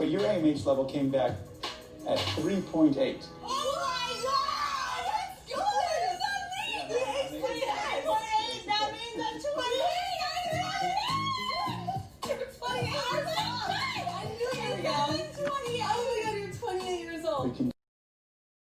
[0.00, 1.32] but your AMH level came back
[2.08, 3.22] at 3.8.
[3.44, 5.04] Oh my god!
[5.04, 6.00] That's good!
[6.88, 7.42] That's amazing!
[7.42, 8.64] 3.8!
[8.64, 9.60] That means I'm 28!
[12.24, 13.68] You're 28 years old!
[13.68, 15.20] I knew you were young!
[15.36, 15.84] 28!
[15.84, 17.52] Oh my god, you're 28 years old!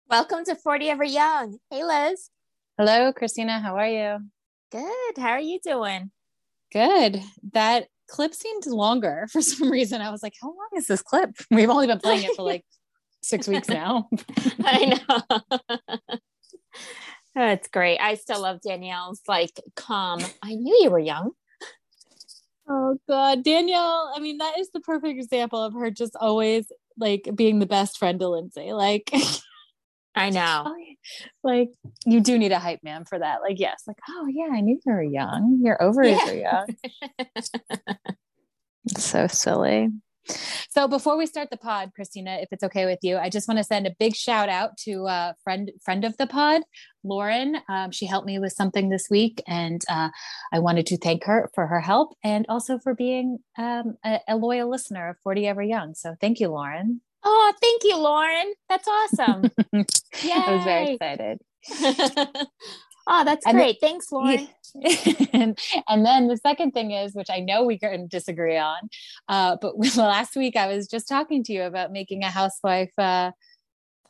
[0.08, 1.58] Welcome to 40 Ever Young.
[1.68, 2.30] Hey, Liz.
[2.78, 3.60] Hello, Kristina.
[3.60, 4.20] How are you?
[4.72, 5.18] Good.
[5.18, 6.10] How are you doing?
[6.72, 7.22] Good.
[7.52, 10.00] That clip seemed longer for some reason.
[10.00, 11.36] I was like, how long is this clip?
[11.50, 12.64] We've only been playing it for like
[13.22, 14.08] six weeks now.
[14.64, 16.18] I know.
[17.34, 17.98] That's great.
[17.98, 20.20] I still love Danielle's like calm.
[20.42, 21.32] I knew you were young.
[22.68, 24.12] Oh God, Danielle.
[24.14, 27.96] I mean, that is the perfect example of her just always like being the best
[27.96, 28.72] friend to Lindsay.
[28.72, 29.10] Like,
[30.18, 30.64] I know.
[30.66, 30.76] oh,
[31.42, 31.70] like
[32.06, 33.40] you do need a hype man for that.
[33.42, 35.60] Like, yes, like, oh yeah, I knew you were young.
[35.62, 36.30] Your ovaries Yeah.
[36.30, 36.66] are
[37.18, 37.96] young.
[38.96, 39.88] so silly.
[40.68, 43.56] So before we start the pod, Kristina, if it's okay with you, I just want
[43.58, 46.62] to send a big shout out to a friend friend of the pod,
[47.02, 47.56] Lauren.
[47.70, 50.10] Um, she helped me with something this week, and uh,
[50.52, 54.36] I wanted to thank her for her help and also for being um, a, a
[54.36, 55.94] loyal listener of Forty Ever Young.
[55.94, 57.00] So thank you, Lauren.
[57.30, 58.54] Oh, thank you, Lauren.
[58.70, 59.50] That's awesome.
[60.24, 60.44] Yeah.
[60.46, 61.38] I was very excited.
[63.06, 63.76] oh, that's And great.
[63.82, 64.48] Thanks, Lauren.
[65.34, 68.78] and, and then the second thing is, which I know we can disagree on,
[69.28, 73.32] uh, but last week I was just talking to you about making a housewife uh,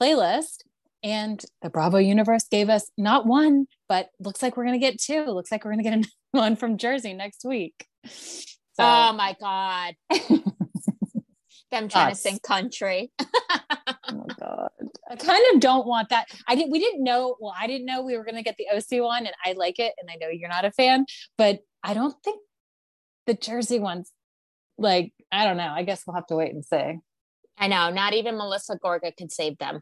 [0.00, 0.58] playlist,
[1.02, 5.24] and the Bravo universe gave us not one, but looks like we're gonna get two.
[5.24, 7.84] Looks like we're gonna get another one from Jersey next week.
[8.06, 9.94] So, Oh my God.
[11.70, 12.22] Them trying Us.
[12.22, 13.12] to sing country.
[13.20, 13.26] oh
[14.10, 14.70] my god,
[15.10, 16.28] I kind of don't want that.
[16.46, 16.70] I didn't.
[16.70, 17.36] We didn't know.
[17.40, 19.92] Well, I didn't know we were gonna get the OC one, and I like it,
[20.00, 21.04] and I know you're not a fan,
[21.36, 22.40] but I don't think
[23.26, 24.10] the Jersey ones.
[24.78, 25.68] Like, I don't know.
[25.68, 26.98] I guess we'll have to wait and see.
[27.58, 27.90] I know.
[27.90, 29.80] Not even Melissa Gorga could save them.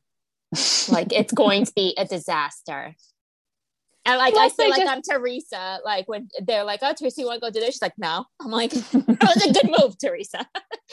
[0.89, 2.95] Like it's going to be a disaster.
[4.07, 5.79] And like I Plus, feel they like just- I'm Teresa.
[5.85, 8.25] Like when they're like, "Oh, Teresa, you want to go do this?" She's like, "No."
[8.41, 10.47] I'm like, "That was a good move, Teresa."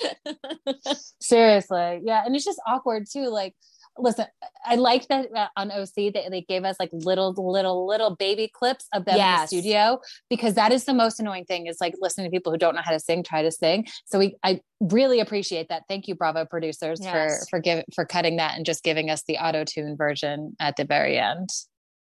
[1.21, 3.27] Seriously, yeah, and it's just awkward too.
[3.29, 3.53] Like,
[3.97, 4.25] listen,
[4.65, 8.49] I like that uh, on OC that they gave us like little, little, little baby
[8.51, 9.99] clips of them in the studio
[10.29, 12.81] because that is the most annoying thing is like listening to people who don't know
[12.83, 13.87] how to sing try to sing.
[14.05, 15.83] So we, I really appreciate that.
[15.87, 17.11] Thank you, Bravo producers, Yes.
[17.11, 20.75] for for giving for cutting that and just giving us the auto tune version at
[20.75, 21.49] the very end.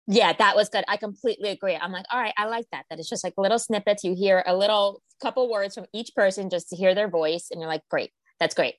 [0.08, 0.84] Yeah, that was good.
[0.88, 1.76] I completely agree.
[1.76, 2.86] I'm like, all right, I like that.
[2.90, 4.04] That it's just like little snippets.
[4.04, 7.62] You hear a little couple words from each person just to hear their voice, and
[7.62, 8.76] you're like, great, that's great.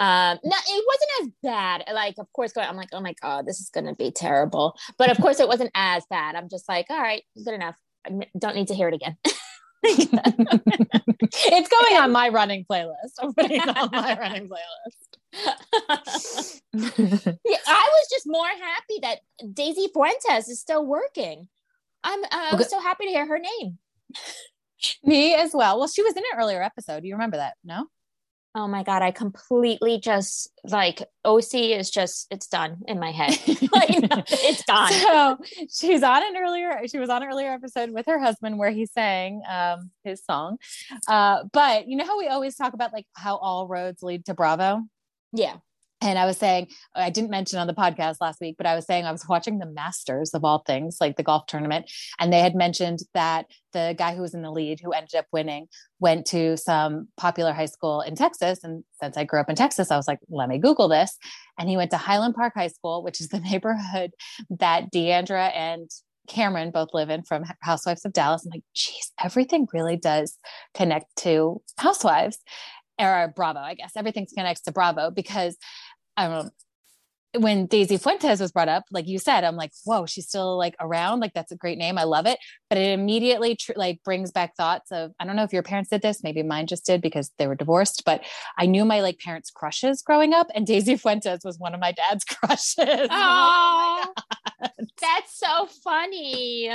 [0.00, 1.84] Um, no, it wasn't as bad.
[1.92, 4.76] Like, of course, going, I'm like, oh my god, this is gonna be terrible.
[4.96, 6.34] But of course, it wasn't as bad.
[6.34, 7.76] I'm just like, all right, good enough.
[8.06, 9.16] I don't need to hear it again.
[9.84, 13.14] it's going on my running playlist.
[13.20, 15.17] I'm putting it on my running playlist.
[16.72, 19.18] Yeah, I was just more happy that
[19.54, 21.48] Daisy Fuentes is still working.
[22.04, 22.68] I'm uh, I was Okay.
[22.70, 23.78] so happy to hear her name.
[25.02, 25.78] Me as well.
[25.78, 27.04] Well, she was in an earlier episode.
[27.04, 27.54] You remember that?
[27.64, 27.86] No?
[28.54, 33.38] Oh my god, I completely just like OC is just it's done in my head.
[33.72, 34.92] like no, it's gone.
[34.92, 35.38] So
[35.70, 38.86] she's on an earlier, she was on an earlier episode with her husband where he
[38.86, 40.56] sang um, his song.
[41.06, 44.34] Uh, but you know how we always talk about like how all roads lead to
[44.34, 44.82] Bravo?
[45.32, 45.56] Yeah.
[46.00, 48.86] And I was saying, I didn't mention on the podcast last week, but I was
[48.86, 51.90] saying I was watching the Masters of all things, like the golf tournament.
[52.20, 55.26] And they had mentioned that the guy who was in the lead, who ended up
[55.32, 55.66] winning,
[55.98, 58.60] went to some popular high school in Texas.
[58.62, 61.16] And since I grew up in Texas, I was like, let me Google this.
[61.58, 64.12] And he went to Highland Park High School, which is the neighborhood
[64.50, 65.90] that D'Andra and
[66.28, 68.44] Cameron both live in from Housewives of Dallas.
[68.44, 70.38] I'm like, geez, everything really does
[70.74, 72.38] connect to Housewives
[72.98, 73.92] or Bravo, I guess.
[73.96, 75.56] Everything connects to Bravo because
[76.16, 76.50] I don't know.
[77.38, 80.74] When Daisy Fuentes was brought up, like you said, I'm like, whoa, she's still like
[80.80, 81.20] around.
[81.20, 81.98] Like that's a great name.
[81.98, 82.38] I love it.
[82.70, 85.90] But it immediately tr- like brings back thoughts of I don't know if your parents
[85.90, 86.24] did this.
[86.24, 88.02] Maybe mine just did because they were divorced.
[88.06, 88.24] But
[88.56, 91.92] I knew my like parents' crushes growing up, and Daisy Fuentes was one of my
[91.92, 92.78] dad's crushes.
[93.10, 94.04] Oh,
[95.00, 96.70] that's so funny.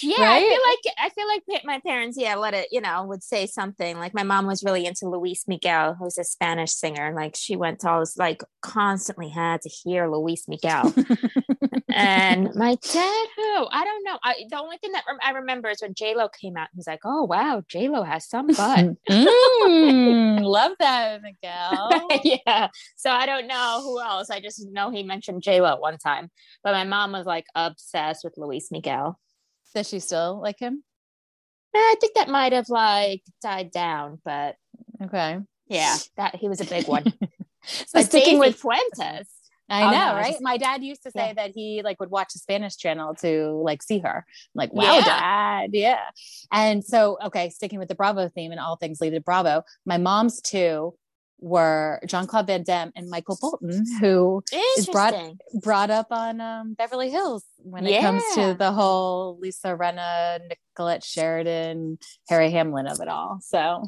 [0.00, 3.22] Yeah, I feel like I feel like my parents, yeah, let it, you know, would
[3.22, 3.98] say something.
[3.98, 7.54] Like my mom was really into Luis Miguel, who's a Spanish singer, and like she
[7.54, 10.92] went to all this, like constantly had to hear Luis Miguel.
[11.88, 15.68] and my dad, who I don't know, I, the only thing that rem- I remember
[15.68, 16.68] is when J Lo came out.
[16.74, 22.08] He's like, "Oh wow, J Lo has some butt." Mm, love that, Miguel.
[22.24, 22.68] yeah.
[22.96, 24.30] So I don't know who else.
[24.30, 26.30] I just know he mentioned J Lo one time.
[26.64, 29.18] But my mom was like obsessed with Luis Miguel.
[29.74, 30.82] Does she still like him?
[31.74, 34.56] Eh, I think that might have like died down, but
[35.02, 35.38] Okay.
[35.68, 37.04] Yeah, that he was a big one.
[37.62, 39.28] So but sticking with Fuentes.
[39.68, 40.30] I Oh, know, no, right?
[40.30, 41.32] just- My dad used to say Yeah.
[41.34, 44.24] that he like would watch the Spanish channel to like see her.
[44.26, 45.04] I'm like, wow, Yeah.
[45.04, 46.00] dad, yeah.
[46.50, 49.62] And so, okay, sticking with the Bravo theme and all things lead to Bravo.
[49.84, 50.94] My mom's two
[51.40, 54.42] were Jean-Claude Van Damme and Michael Bolton, who
[54.76, 55.14] is brought
[55.62, 61.02] brought up on um, Beverly Hills when it comes to the whole Lisa Rinna, Nicolette
[61.02, 61.98] Sheridan,
[62.28, 63.40] Harry Hamlin of it all.
[63.42, 63.84] So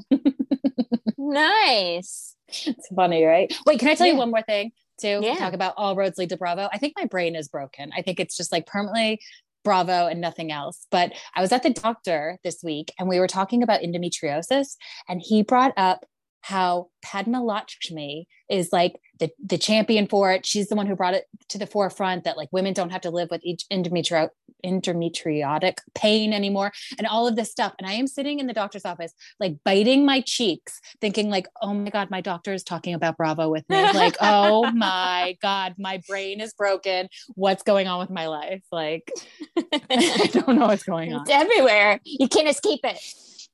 [1.19, 2.35] Nice.
[2.49, 3.55] it's funny, right?
[3.67, 5.21] Wait, can I tell you one more thing too?
[5.23, 5.37] Yeah.
[5.37, 6.69] Talk about all roads lead to Bravo.
[6.73, 7.93] I think my brain is broken.
[7.97, 9.21] I think it's just like permanently
[9.65, 10.87] Bravo and nothing else.
[10.91, 14.77] But I was at the doctor this week and we were talking about endometriosis,
[15.09, 16.05] and he brought up
[16.43, 20.45] how Padma Lakshmi is like the the champion for it.
[20.45, 23.11] She's the one who brought it to the forefront that like women don't have to
[23.11, 24.29] live with each endometrio
[24.65, 27.75] endometriotic pain anymore and all of this stuff.
[27.79, 31.75] And I am sitting in the doctor's office, like biting my cheeks, thinking like, oh
[31.75, 33.83] my God, my doctor is talking about Bravo with me.
[33.93, 37.09] Like, oh my God, my brain is broken.
[37.35, 38.63] What's going on with my life?
[38.71, 39.11] Like,
[39.91, 41.23] I don't know what's going on.
[41.23, 42.01] It's everywhere.
[42.05, 42.99] You can't escape it.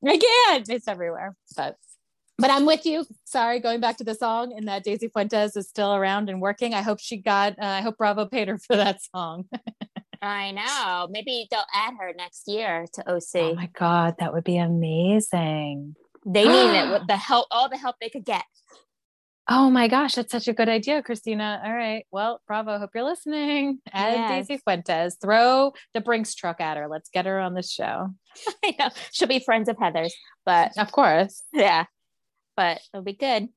[0.07, 0.69] I can't.
[0.69, 1.35] It's everywhere.
[1.57, 1.77] But
[2.39, 3.05] but I'm with you.
[3.25, 6.75] Sorry, going back to the song and that Daisy Fuentes is still around and working.
[6.75, 7.53] I hope she got.
[7.59, 9.45] Uh, I hope Bravo paid her for that song.
[10.21, 11.09] I know.
[11.11, 13.23] Maybe they'll add her next year to OC.
[13.37, 15.95] Oh my god, that would be amazing.
[16.27, 18.45] they need it with the help, all the help they could get.
[19.51, 21.65] Oh my gosh, that's such a good idea, Kristina.
[21.65, 22.05] All right.
[22.13, 22.79] Well, Bravo.
[22.79, 23.79] Hope you're listening.
[23.91, 24.47] Add Yes.
[24.49, 25.17] Daisy Fuentes.
[25.23, 26.87] Throw the Brinks truck at her.
[26.87, 28.09] Let's get her on the show.
[28.65, 30.15] I know she'll be friends of Heather's,
[30.45, 31.45] but Of course.
[31.55, 31.85] yeah,
[32.59, 33.49] but it'll be good.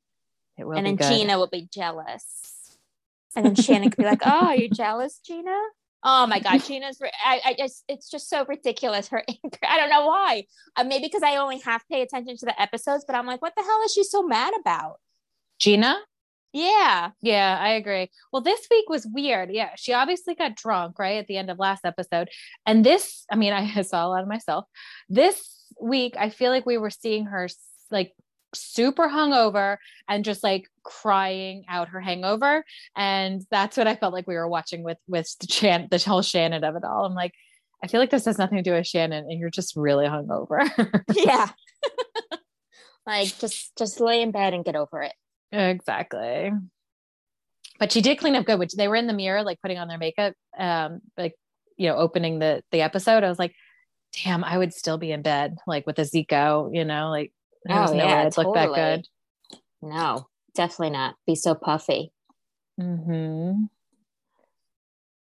[0.59, 1.09] It will and then good.
[1.09, 2.77] Gina will be jealous,
[3.35, 5.57] and then Shannon could be like, "Oh, are you jealous, Gina?"
[6.03, 6.99] Oh my God, Gina's.
[7.25, 9.07] I, I just, it's just so ridiculous.
[9.07, 9.57] Her anger.
[9.67, 10.45] I don't know why.
[10.75, 13.53] Uh, maybe because I only half pay attention to the episodes, but I'm like, what
[13.57, 14.97] the hell is she so mad about?
[15.59, 15.97] Gina?
[16.53, 18.09] Yeah, Yeah, I agree.
[18.33, 19.51] Well, this week was weird.
[19.51, 22.29] Yeah, she obviously got drunk right at the end of last episode.
[22.65, 24.65] And this, I mean, I saw a lot of myself.
[25.09, 27.47] This week, I feel like we were seeing her
[27.89, 28.13] like
[28.53, 29.77] super hungover
[30.07, 32.63] and just like crying out her hangover.
[32.95, 36.21] And that's what I felt like we were watching with with the Chan, the whole
[36.21, 37.05] Shannon of it all.
[37.05, 37.33] I'm like,
[37.83, 40.69] I feel like this has nothing to do with Shannon, and you're just really hungover.
[41.13, 41.49] yeah.
[43.07, 45.13] like just, just lay in bed and get over it.
[45.51, 46.51] Exactly.
[47.79, 49.87] But she did clean up good, which they were in the mirror, like putting on
[49.87, 51.33] their makeup, um, like
[51.77, 53.23] you know, opening the the episode.
[53.23, 53.55] I was like,
[54.23, 57.33] damn, I would still be in bed, like with a Zico, you know, like
[57.69, 58.79] Oh, no yeah, way I'd look that totally.
[58.79, 59.07] good.
[59.81, 61.15] No, definitely not.
[61.25, 62.11] Be so puffy.
[62.79, 63.65] Mm-hmm.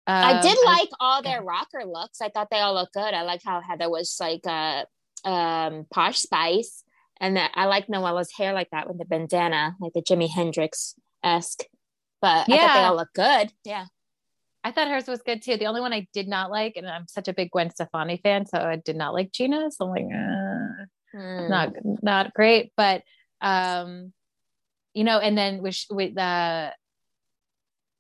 [0.07, 2.21] I Um, did like all their rocker looks.
[2.21, 3.15] I thought they all looked good.
[3.15, 4.87] I like how Heather was like a
[5.25, 6.83] um, posh spice,
[7.21, 10.95] and that I like Noella's hair like that with the bandana, like the Jimi Hendrix
[11.23, 11.65] esque.
[12.21, 13.53] But I thought they all look good.
[13.65, 13.87] Yeah.
[14.63, 15.57] I thought hers was good too.
[15.57, 18.45] The only one I did not like, and I'm such a big Gwen Stefani fan,
[18.45, 19.71] so I did not like Gina.
[19.71, 20.50] So I'm like, uh,
[21.21, 21.49] Hmm.
[21.51, 21.73] not
[22.03, 23.03] not great but
[23.41, 24.13] um
[24.95, 26.71] you know and then with with uh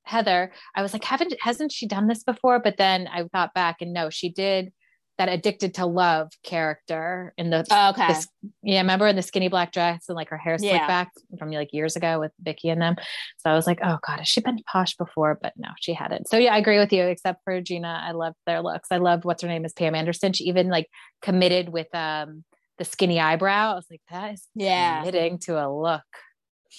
[0.05, 2.59] heather i was like haven't hasn't she done this before?
[2.59, 4.73] But then i thought back and no she did
[5.19, 8.07] that addicted to love character in the okay.
[8.09, 8.27] this,
[8.63, 10.87] yeah remember in the skinny black dress and like her hair slicked Yeah.
[10.87, 12.97] back from like years ago with Vicki and them.
[13.37, 15.39] So i was like oh god has she been posh before?
[15.41, 16.27] But no she hadn't.
[16.29, 18.03] So yeah i agree with you except for gina.
[18.03, 18.89] I loved their looks.
[18.91, 20.33] I loved what's her name is pam anderson.
[20.33, 20.89] She even like
[21.21, 22.43] committed with um
[22.81, 24.99] the skinny eyebrow i was like that is Yeah.
[25.01, 26.03] committing to a look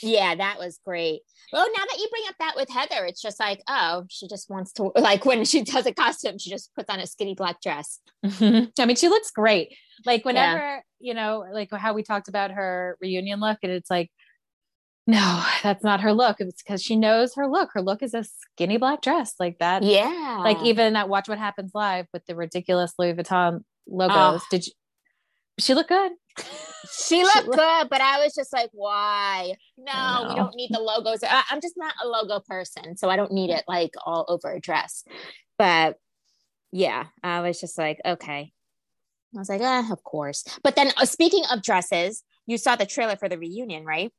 [0.02, 1.20] Yeah, that was great.
[1.52, 4.50] Well, now that you bring up that with Heather, it's just like, oh, she just
[4.50, 7.62] wants to like when she does a costume, she just puts on a skinny black
[7.62, 8.00] dress.
[8.26, 8.70] Mm-hmm.
[8.80, 12.98] i mean she looks great like whenever you know like how we talked about her
[13.02, 14.10] reunion look and it's like
[15.08, 18.24] no that's not her look it's because she knows her look her look is a
[18.24, 20.40] skinny black dress like that Yeah.
[20.44, 24.46] like even that watch what happens live with the ridiculous louis vuitton logos Oh.
[24.52, 24.74] did you
[25.60, 26.12] she look good
[26.92, 29.54] She looked looked- good, but I was just like, why?
[29.78, 31.24] No, we don't need the logos.
[31.24, 34.52] I, I'm just not a logo person, so I don't need it like all over
[34.52, 35.04] a dress.
[35.58, 35.98] But
[36.72, 38.54] yeah, I was just like, okay.
[39.36, 40.44] I was like, ah, of course.
[40.64, 44.12] But then, uh, speaking of dresses, you saw the trailer for the reunion, right?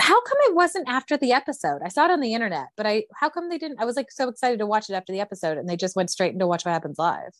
[0.00, 3.02] how come it wasn't after the episode i saw it on the internet but i
[3.16, 5.58] how come they didn't i was like so excited to watch it after the episode
[5.58, 7.32] and they just went straight into watch what happens live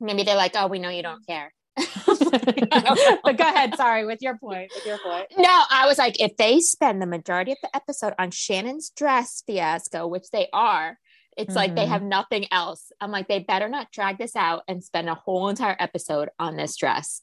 [0.00, 1.52] Maybe they're like, oh, we know you don't care.
[2.06, 6.36] but go ahead sorry with your point with your point No, I was like, if
[6.36, 10.98] they spend the majority of the episode on Shannon's dress fiasco, which they are,
[11.36, 11.88] it's like they Mhm.
[11.88, 12.90] have nothing else.
[13.00, 16.56] I'm like, they better not drag this out and spend a whole entire episode on
[16.56, 17.22] this dress.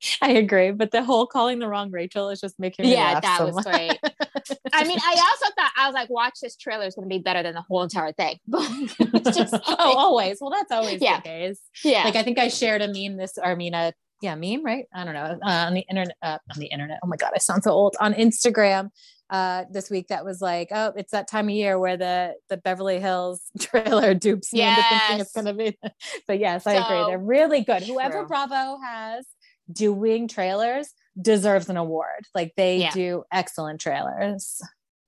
[0.22, 3.38] I agree, but the whole calling the wrong Rachel is just making me Yeah, that
[3.38, 3.64] so was much.
[3.64, 3.98] great.
[4.72, 7.20] I mean, I also thought I was like, watch this trailer is going to be
[7.20, 8.38] better than the whole entire thing.
[9.24, 10.38] Just like- oh, always.
[10.40, 11.16] Well, that's always Yeah.
[11.16, 11.60] the case.
[11.84, 14.64] yeah, Like I think I shared a meme this, or I mean a yeah meme,
[14.64, 14.84] right?
[14.94, 16.16] I don't know uh, on the internet.
[16.22, 16.98] Uh, on the internet.
[17.02, 17.96] Oh my god, I sound so old.
[18.00, 18.90] On Instagram
[19.30, 22.56] uh this week that was like oh it's that time of year where the the
[22.56, 25.78] beverly hills trailer dupes me into thinking it's gonna be
[26.26, 28.26] but yes i agree they're really good whoever true.
[28.26, 29.26] bravo has
[29.72, 30.88] doing trailers
[31.20, 32.90] deserves an award like they Yeah.
[32.92, 34.60] do excellent trailers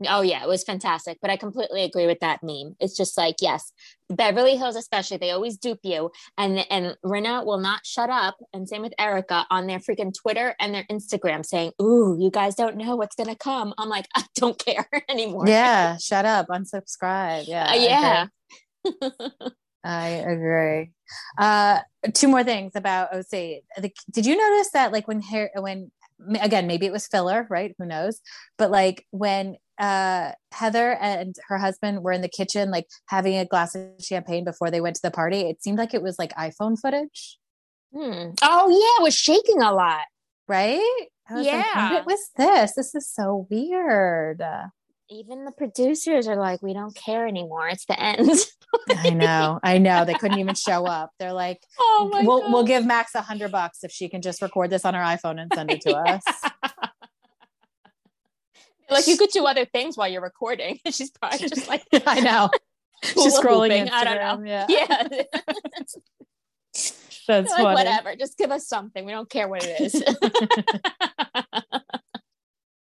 [0.09, 1.19] Oh yeah, it was fantastic.
[1.21, 2.75] But I completely agree with that meme.
[2.81, 3.71] It's just like, yes,
[4.09, 6.11] Beverly Hills especially, they always dupe you.
[6.39, 8.39] And and Rinna will not shut up.
[8.55, 12.55] And same with Erika on their freaking Twitter and their Instagram saying, Ooh, you guys
[12.55, 13.75] don't know what's gonna come.
[13.77, 15.47] I'm like, I don't care anymore.
[15.47, 19.51] yeah shut up unsubscribe yeah Uh, yeah.
[19.85, 20.91] I agree.
[21.39, 21.81] Uh,
[22.13, 23.31] two more things about OC.
[23.79, 25.91] The, did you notice that, like, when hair, when
[26.41, 27.75] again, maybe it was filler, right?
[27.79, 28.21] Who knows?
[28.59, 33.47] But like when uh, Heather and her husband were in the kitchen, like having a
[33.47, 36.35] glass of champagne before they went to the party, it seemed like it was like
[36.35, 37.39] iPhone footage,
[37.93, 38.33] Hmm.
[38.43, 40.05] Oh yeah, it was shaking a lot.
[40.47, 41.07] right?
[41.29, 41.93] I was like, Yeah.
[41.95, 42.75] what was this?
[42.75, 44.43] This is so weird.
[45.13, 47.69] Even the producers are like, we don't care anymore.
[47.69, 48.31] It's the end.
[48.91, 50.05] I know, I know.
[50.05, 51.11] They couldn't even show up.
[51.19, 52.53] They're like, oh my we'll God.
[52.53, 55.41] we'll give Max a hundred bucks if she can just record this on her iPhone
[55.41, 56.23] and send it to us.
[58.89, 60.79] like you could do other things while you're recording.
[60.91, 62.49] She's probably just like, I know.
[63.03, 63.89] She's scrolling hooping.
[63.91, 64.47] I don't know.
[64.47, 65.09] Instagram, Yeah, yeah,
[67.27, 68.15] that's like whatever.
[68.15, 69.05] Just give us something.
[69.05, 70.05] We don't care what it is.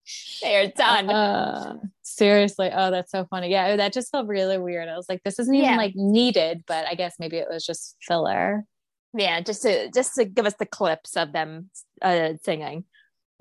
[0.41, 1.09] they are done.
[1.09, 3.49] Uh, seriously, oh, that's so funny.
[3.49, 4.87] Yeah, that just felt really weird.
[4.89, 5.77] I was like, this isn't even Yeah.
[5.77, 8.65] like needed, but I guess maybe it was just filler.
[9.13, 11.69] yeah, just to just to give us the clips of them
[12.01, 12.83] uh, singing.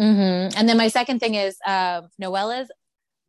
[0.00, 0.58] Mm-hmm.
[0.58, 2.70] And then my second thing is um, Noella's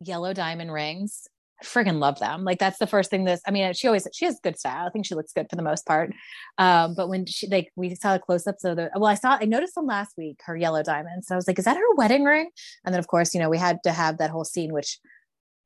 [0.00, 1.26] yellow diamond rings.
[1.60, 2.44] I friggin' love them.
[2.44, 3.24] Like that's the first thing.
[3.24, 4.86] This, I mean, she always she has good style.
[4.86, 6.12] I think she looks good for the most part.
[6.58, 9.38] Um, but when she like we saw the close ups of the well, I saw
[9.40, 11.28] I noticed them last week her yellow diamonds.
[11.30, 12.50] And I was like, is that her wedding ring?
[12.84, 14.98] And then of course, you know, we had to have that whole scene, which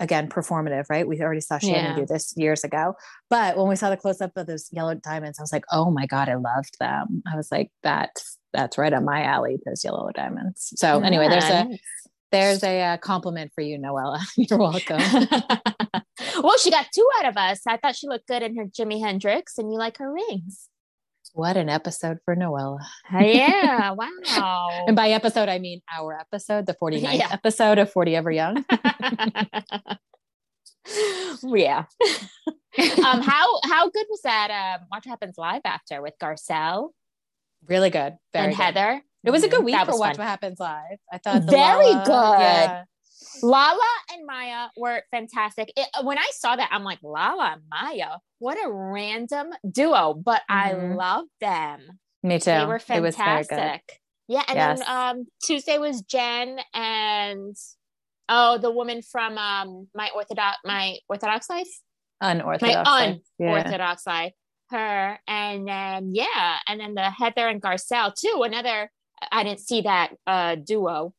[0.00, 1.06] again performative, right?
[1.06, 2.00] We already saw Shannon Yeah.
[2.00, 2.94] do this years ago.
[3.30, 5.90] But when we saw the close up of those yellow diamonds, I was like, oh
[5.90, 7.22] my god, I loved them.
[7.30, 9.58] I was like, that's that's right up my alley.
[9.64, 10.72] Those yellow diamonds.
[10.76, 11.80] So anyway, there's a Nice.
[12.33, 14.21] There's a uh, compliment for you, Noella.
[14.37, 14.99] You're welcome.
[16.43, 17.61] well, she got two out of us.
[17.67, 20.69] I thought she looked good in her Jimi Hendrix, and you like her rings.
[21.35, 22.81] what an episode for Noella.
[23.12, 23.91] yeah,
[24.37, 24.85] wow.
[24.87, 27.29] And by episode, I mean our episode, the 49th Yeah.
[27.31, 28.65] episode of 40 Ever Young.
[31.43, 31.85] yeah.
[33.07, 34.51] um, how how good was that?
[34.81, 36.89] Um, Watch What Happens live after with Garcelle
[37.69, 38.17] really good.
[38.33, 38.62] Very and good.
[38.62, 39.03] Heather.
[39.25, 40.25] It was a good Mhm, week for Watch fun.
[40.25, 40.99] What Happens Live.
[41.12, 42.41] I thought the Very Lala- good.
[42.41, 42.85] yeah.
[43.43, 45.73] Lala and Maya were fantastic.
[45.76, 50.43] It, when I saw that, I'm like, Lala and Maya, what a random duo, but
[50.49, 50.97] I Mhm.
[50.97, 52.00] love them.
[52.25, 52.50] Me too.
[52.50, 53.49] They were It was very good.
[53.49, 54.00] fantastic.
[54.29, 54.79] Yeah, and Yes.
[54.81, 57.57] then um, Tuesday was Jen and
[58.29, 61.69] oh, the woman from um, my Orthodox my Orthodox life,
[62.21, 62.88] Unorthodox.
[62.88, 63.19] my life.
[63.38, 63.47] Yeah.
[63.57, 64.33] unorthodox life.
[64.71, 68.43] Her and then yeah, and then the Heather and Garcelle too.
[68.43, 68.91] Another
[69.31, 71.14] I didn't see that uh, duo,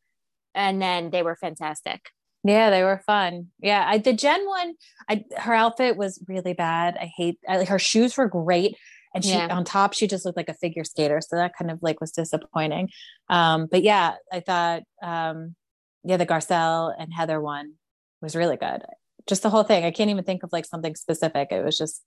[0.53, 2.09] and then they were fantastic.
[2.43, 3.47] Yeah, they were fun.
[3.59, 4.73] Yeah, I, the Jen one,
[5.09, 6.97] I her outfit was really bad.
[6.99, 8.75] I hate I, her shoes were great,
[9.15, 9.47] and she Yeah.
[9.49, 12.11] on top she just looked like a figure skater, so that kind of like was
[12.11, 12.89] disappointing.
[13.29, 15.55] Um, but yeah, I thought um,
[16.03, 17.75] yeah, the Garcelle and Heather one
[18.21, 18.81] was really good.
[19.25, 19.85] Just the whole thing.
[19.85, 21.47] I can't even think of like something specific.
[21.51, 22.03] It was just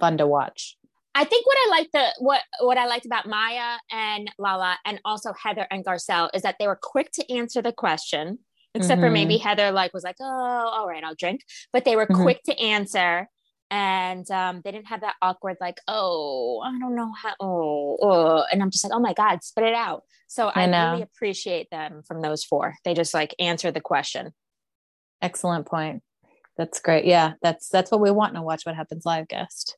[0.00, 0.76] fun to watch.
[1.18, 5.00] I think what I liked the what what I liked about Maya and Lala and
[5.02, 8.38] also Heather and Garcelle is that they were quick to answer the question,
[8.74, 9.12] except for Mhm.
[9.14, 10.24] maybe Heather like was like, oh,
[10.74, 11.40] all right, I'll drink,
[11.72, 12.22] but they were Mhm.
[12.22, 13.30] quick to answer.
[13.70, 18.44] And um, they didn't have that awkward, like, oh, I don't know how, oh, oh,
[18.52, 20.04] and I'm just like, oh my God, spit it out.
[20.28, 22.74] So I, I really appreciate them from those four.
[22.84, 24.34] They just like answer the question.
[25.22, 26.02] Excellent point.
[26.58, 27.06] That's great.
[27.06, 29.76] Yeah, that's that's what we want in a Watch What Happens Live guest.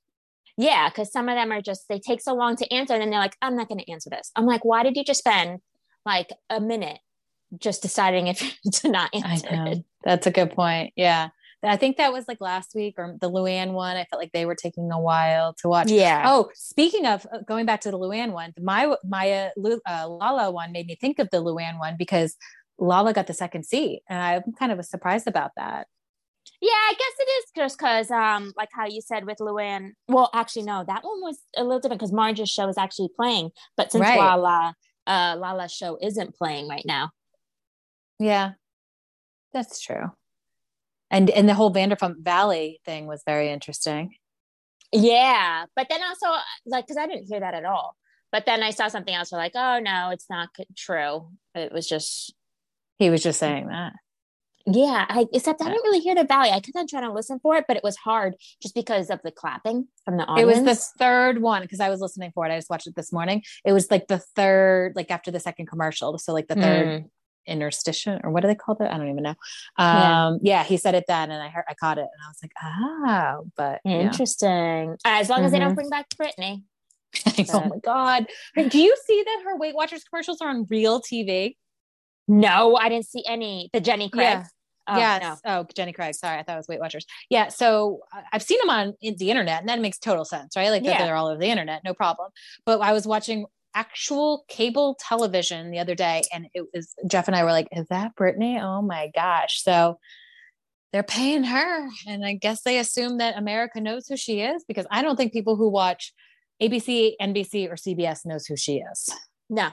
[0.59, 3.11] Yeah, because some of them are just they take so long to answer, and then
[3.11, 5.61] they're like, "I'm not going to answer this." I'm like, "Why did you just spend
[6.05, 6.99] like a minute
[7.59, 8.41] just deciding if
[8.73, 10.93] to not answer it?" That's a good point.
[10.97, 11.29] Yeah.
[11.63, 13.97] I think that was like last week or the Luann one.
[13.97, 15.91] I felt like they were taking a while to watch.
[15.91, 16.23] Yeah.
[16.27, 20.71] Oh, speaking of uh, going back to the Luann one, my Maya uh, Lala one
[20.71, 22.37] made me think of the Luann one because
[22.79, 25.89] Lala got the second seat, and I'm kind of surprised about that.
[26.61, 29.91] Yeah, I guess it is just because, um, like how you said with Luann.
[30.09, 33.51] Well, actually, no, that one was a little different because Marge's show is actually playing.
[33.77, 34.19] But since Right.
[34.19, 34.75] Lala
[35.07, 37.11] uh Lala's show isn't playing right now.
[38.19, 38.53] Yeah,
[39.53, 40.11] that's true.
[41.11, 44.15] And and the whole Vanderpump Valley thing was very interesting.
[44.93, 46.27] Yeah, but then also
[46.67, 47.97] like because I didn't hear that at all.
[48.31, 49.33] But then I saw something else.
[49.33, 51.31] Where like, oh no, it's not true.
[51.55, 52.35] It was just
[52.99, 53.93] He was just saying that.
[54.73, 55.07] Yeah.
[55.09, 56.51] I, except I didn't really hear the valley.
[56.51, 59.21] I kept on trying to listen for it, but it was hard just because of
[59.23, 60.59] the clapping from the audience.
[60.59, 62.53] It was the third one because I was listening for it.
[62.53, 63.43] I just watched it this morning.
[63.65, 66.17] It was like the third, like after the second commercial.
[66.19, 67.05] So like the third
[67.47, 68.89] interstitial or what do they call it?
[68.91, 69.35] I don't even know.
[69.79, 70.27] Yeah.
[70.27, 70.65] Um, yeah.
[70.65, 73.51] he said it then, and I heard I caught it, and I was like, oh,
[73.57, 74.01] but yeah.
[74.03, 74.97] Interesting.
[75.05, 75.77] As long as they don't Mhm.
[75.77, 76.65] bring back Brittany.
[77.55, 81.57] oh my god, do you see that her Weight Watchers commercials are on real TV?
[82.29, 83.71] No, I didn't see any.
[83.73, 84.25] The Jenny Craig.
[84.25, 84.45] Yeah.
[84.89, 85.23] Oh, yes.
[85.23, 85.37] no.
[85.61, 86.15] Oh, Jenny Craig.
[86.15, 87.07] Sorry, I thought it was Weight Watchers.
[87.31, 87.49] Yeah.
[87.49, 90.71] So I- I've seen them on the internet, and that makes total sense, right?
[90.71, 90.99] Like Yeah.
[91.05, 92.31] they're all over the internet, no problem.
[92.65, 97.37] But I was watching actual cable television the other day, and it was Jeff and
[97.37, 98.59] I were like, "Is that Brittany?
[98.59, 99.99] Oh my gosh!" So
[100.93, 104.87] they're paying her, and I guess they assume that America knows who she is because
[104.91, 106.15] I don't think people who watch
[106.63, 109.11] ABC, NBC, or CBS knows who she is.
[109.51, 109.69] No,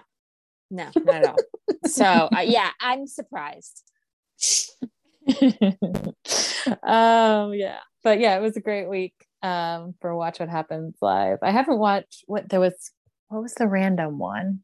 [0.69, 1.37] no, not at all.
[1.85, 3.81] so uh, yeah, I'm surprised.
[6.83, 11.37] um yeah but yeah it was a great week um for watch what happens live
[11.41, 12.91] i haven't watched what there was
[13.29, 14.59] what was the random one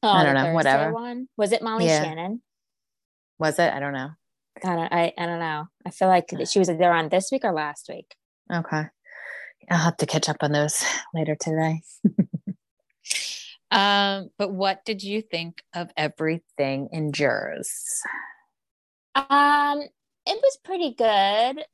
[0.00, 0.92] Oh, I don't know, Thursday whatever.
[0.92, 2.02] One was it Molly Yeah.
[2.02, 2.40] Shannon?
[3.38, 4.10] was it i don't know
[4.62, 5.66] God, I I don't know.
[5.86, 8.14] I feel like she was there on this week or last week.
[8.52, 8.84] okay
[9.70, 10.84] i'll have to catch up on those
[11.14, 11.82] later today
[13.70, 18.00] um but what did you think of everything in jurors
[19.28, 19.80] Um,
[20.26, 21.64] it was pretty good.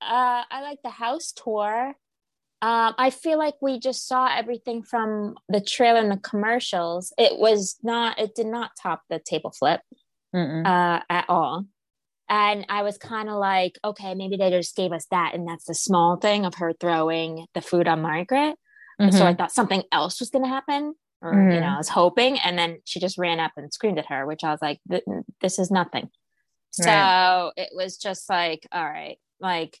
[0.00, 1.94] Uh, I like the house tour.
[2.60, 7.12] Um, I feel like we just saw everything from the trailer and the commercials.
[7.18, 8.18] It was not.
[8.18, 9.80] It did not top the table flip.
[10.66, 11.66] Uh, at all.
[12.28, 15.34] And I was kind of like, okay, maybe they just gave us that.
[15.34, 18.56] And that's the small thing of her throwing the food on Margaret.
[19.10, 19.38] So I Mhm.
[19.38, 20.94] thought something else was going to happen.
[21.22, 21.60] Or, you Mhm.
[21.62, 22.38] know, I was hoping.
[22.40, 24.80] And then she just ran up and screamed at her, which I was like,
[25.40, 26.10] this is nothing.
[26.70, 27.52] So Right.
[27.56, 29.78] it was just like, all right, like,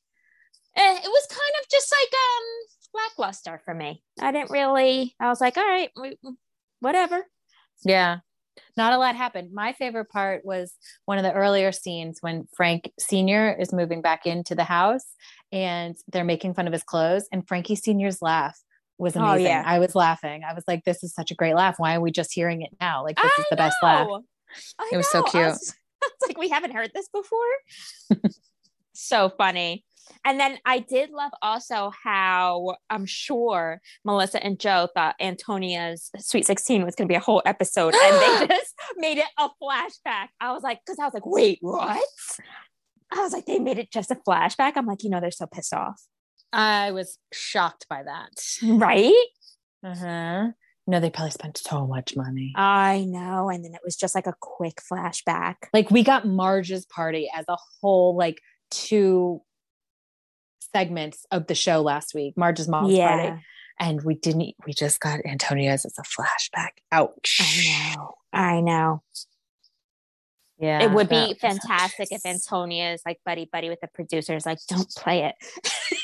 [0.76, 4.02] eh, it was kind of just like um lackluster for me.
[4.20, 6.16] I didn't really, I was like, all right, we,
[6.80, 7.24] whatever.
[7.84, 8.18] Yeah.
[8.76, 9.52] Not a lot happened.
[9.52, 10.72] My favorite part was
[11.04, 13.52] one of the earlier scenes when Frank Sr.
[13.58, 15.04] is moving back into the house
[15.52, 17.28] and they're making fun of his clothes.
[17.30, 18.58] And Frankie Sr.'s laugh
[18.98, 19.46] was Oh, amazing.
[19.46, 19.62] yeah.
[19.64, 20.42] I was laughing.
[20.42, 21.76] I was like, this is such a great laugh.
[21.78, 23.04] Why are we just hearing it now?
[23.04, 24.08] Like, this is I the best laugh.
[24.80, 25.24] I It was so know.
[25.26, 25.44] Cute.
[25.44, 25.74] I was
[26.26, 27.38] like, we haven't heard this before.
[28.94, 29.84] so funny.
[30.24, 36.46] And then I did love also how I'm sure Melissa and Joe thought Antonia's Sweet
[36.46, 40.28] 16 was going to be a whole episode and they just made it a flashback.
[40.40, 42.02] I was like, because I was like, wait, what?
[43.12, 44.72] I was like, they made it just a flashback.
[44.76, 46.00] I'm like, you know, they're so pissed off.
[46.52, 48.30] I was shocked by that.
[48.62, 49.26] Right?
[49.84, 50.48] Uh-huh.
[50.88, 52.54] No, they probably spent so much money.
[52.56, 53.50] I know.
[53.50, 55.56] And then it was just like a quick flashback.
[55.74, 59.42] like we got Marge's party as a whole, like two
[60.72, 62.38] segments of the show last week.
[62.38, 63.34] Marge's mom's party.
[63.78, 68.14] and we didn't we just got antonia's as a flashback ouch I know.
[68.32, 69.02] I know.
[70.58, 72.50] yeah it would be was fantastic if outrageous.
[72.50, 75.34] Antonia is like buddy buddy with the producers, like, don't play it.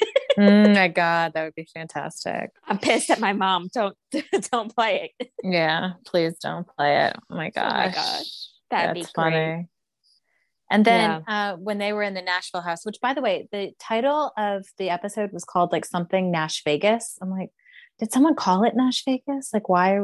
[0.39, 3.69] Mm, my god that would be fantastic I'm pissed at my mom.
[3.73, 3.97] Don't
[4.53, 5.31] don't play it.
[5.43, 8.49] yeah please don't play it oh my gosh Oh my gosh.
[8.71, 9.15] That'd that's be great.
[9.15, 9.69] funny
[10.71, 13.73] and then uh, when they were in the Nashville house, which by the way, the
[13.79, 17.17] title of the episode was called like something Nash Vegas.
[17.21, 17.51] I'm like,
[17.99, 19.51] did someone call it Nash Vegas?
[19.53, 20.01] Like, why?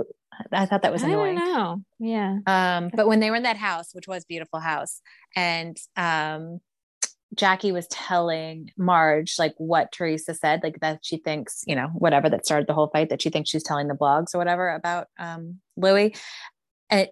[0.53, 1.39] I thought that was annoying.
[1.39, 1.83] I don't know.
[1.99, 2.39] Yeah.
[2.47, 5.01] Um, but when they were in that house, which was beautiful house,
[5.35, 6.61] and um,
[7.35, 12.29] Jackie was telling Marge like what Teresa said, like that she thinks, you know, whatever
[12.29, 15.07] that started the whole fight, that she thinks she's telling the blogs or whatever about
[15.19, 16.19] um, Luis.
[16.91, 17.09] And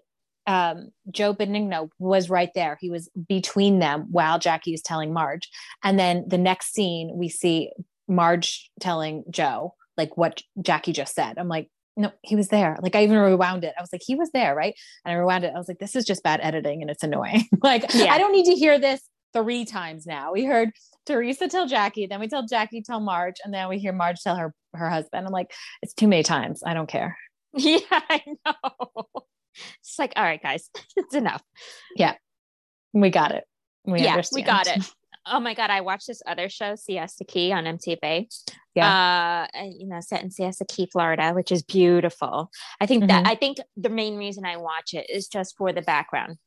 [0.46, 2.76] um, Joe Benigno was right there.
[2.81, 5.48] He was between them while Jackie is telling Marge.
[5.85, 7.70] And then the next scene, we see
[8.09, 11.38] Marge telling Joe like what Jackie just said.
[11.38, 12.76] I'm like, no, he was there.
[12.81, 13.74] Like I even rewound it.
[13.76, 14.74] I was like, he was there, right?
[15.04, 15.52] And I rewound it.
[15.54, 17.44] I was like, this is just bad editing and it's annoying.
[17.62, 18.12] like Yeah.
[18.12, 19.02] I don't need to hear this
[19.33, 20.33] three times now.
[20.33, 20.71] We heard
[21.07, 24.37] Teresa tell Jackie, then we tell Jackie tell Marge, and then we hear Marge tell
[24.37, 25.27] her her husband.
[25.27, 26.62] I'm like, it's too many times.
[26.64, 27.17] I don't care.
[27.57, 29.07] Yeah, I know.
[29.81, 31.43] It's like, all right, guys, it's enough.
[31.97, 32.14] Yeah,
[32.93, 33.45] we got it.
[33.85, 34.37] We yeah, understand.
[34.37, 34.93] we got it.
[35.27, 38.27] Oh my god, I watched this other show, Siesta Key on MTV.
[38.81, 42.51] Uh, you know, set in Siesta Key, Florida, which is beautiful.
[42.81, 43.29] I think that Mhm.
[43.29, 46.38] I think the main reason I watch it is just for the background.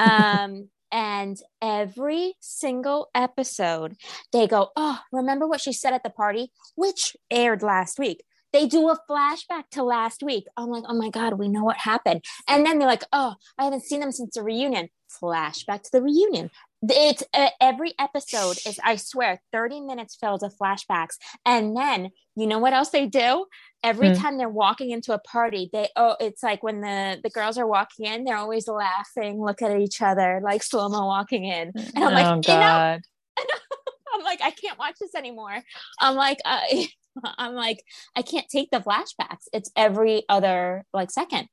[0.00, 3.96] Um, and every single episode,
[4.32, 8.24] they go, "Oh, remember what she said at the party?" Which aired last week.
[8.52, 10.44] They do a flashback to last week.
[10.56, 13.64] I'm like, "Oh my god, we know what happened." And then they're like, "Oh, I
[13.64, 16.50] haven't seen them since the reunion." Flashback to the reunion.
[16.90, 21.16] It's uh, every episode is, I swear, 30 minutes filled of flashbacks.
[21.46, 23.46] And then you know what else they do?
[23.82, 24.14] Every Hmm.
[24.14, 27.66] time they're walking into a party, they oh, it's like when the the girls are
[27.66, 31.72] walking in, they're always laughing, look at each other, like slow mo walking in.
[31.94, 33.02] And I'm like, oh you know, God.
[34.14, 35.56] I'm like, I can't watch this anymore.
[36.00, 36.88] I'm like, I,
[37.38, 37.82] I'm like,
[38.16, 39.44] I can't take the flashbacks.
[39.52, 41.48] It's every other like second.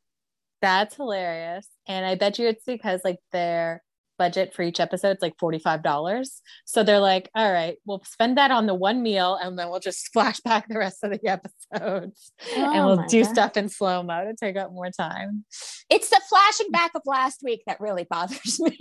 [0.61, 1.67] That's hilarious.
[1.87, 3.83] And I bet you it's because like their
[4.21, 6.27] budget for each episode is like $45.
[6.65, 9.79] So they're like, all right, we'll spend that on the one meal and then we'll
[9.79, 12.31] just flash back the rest of the episodes.
[12.55, 13.33] and Oh we'll do God.
[13.33, 15.43] stuff in slow mo to take up more time.
[15.89, 18.77] It's the flashing back of last week that really bothers me.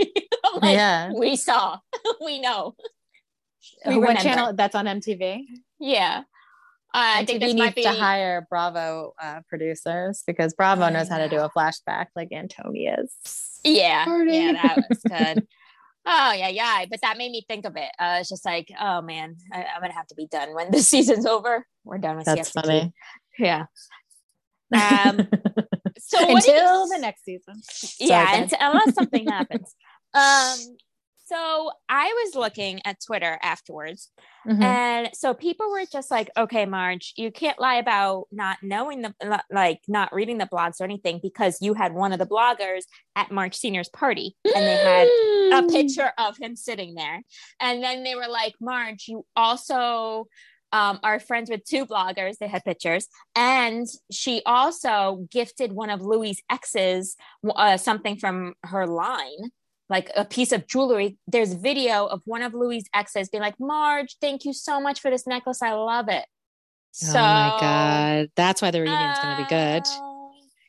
[0.61, 1.11] Like, yeah.
[1.19, 1.79] we saw,
[2.25, 2.75] we know.
[3.87, 4.23] We what remember.
[4.23, 4.53] channel?
[4.53, 5.45] That's on MTV.
[5.79, 6.25] Yeah.
[6.93, 7.83] I think needs might be.
[7.83, 13.61] to hire Bravo uh, producers because Bravo knows how to do a flashback like Antonia's.
[13.65, 14.33] yeah, Party.
[14.33, 15.47] yeah, that was good.
[16.07, 16.85] oh yeah, yeah.
[16.91, 17.91] But that made me think of it.
[17.99, 20.81] Uh, it's just like, oh man, I, I'm gonna have to be done when the
[20.83, 21.65] season's over.
[21.85, 22.93] We're done with That's Siesta funny.
[23.39, 23.67] Yeah.
[24.75, 25.17] Um,
[25.99, 27.61] so did you- Until the next season.
[28.01, 29.75] yeah, Sorry, unless something happens.
[30.15, 30.77] Um,
[31.31, 34.11] so I was looking at Twitter afterwards,
[34.47, 34.63] Mhm.
[34.63, 39.15] and so people were just like, "Okay, Marge, you can't lie about not knowing the
[39.51, 42.83] like not reading the blogs or anything because you had one of the bloggers
[43.17, 45.09] at Marge Senior's party, and they had
[45.53, 45.71] a Mm.
[45.73, 47.23] picture of him sitting there.
[47.61, 50.27] And then they were like, Marge, you also
[50.73, 52.39] um, are friends with two bloggers.
[52.39, 53.09] They had pictures.
[53.35, 59.51] And she also gifted one of Luis' exes uh, something from her line.
[59.91, 61.19] Like a piece of jewelry.
[61.27, 65.11] There's video of one of Luis' exes being like, Marge, thank you so much for
[65.11, 65.61] this necklace.
[65.61, 66.25] I love it.
[66.93, 69.83] So, oh my god, that's why the reunion's going to be good.
[69.87, 70.29] uh,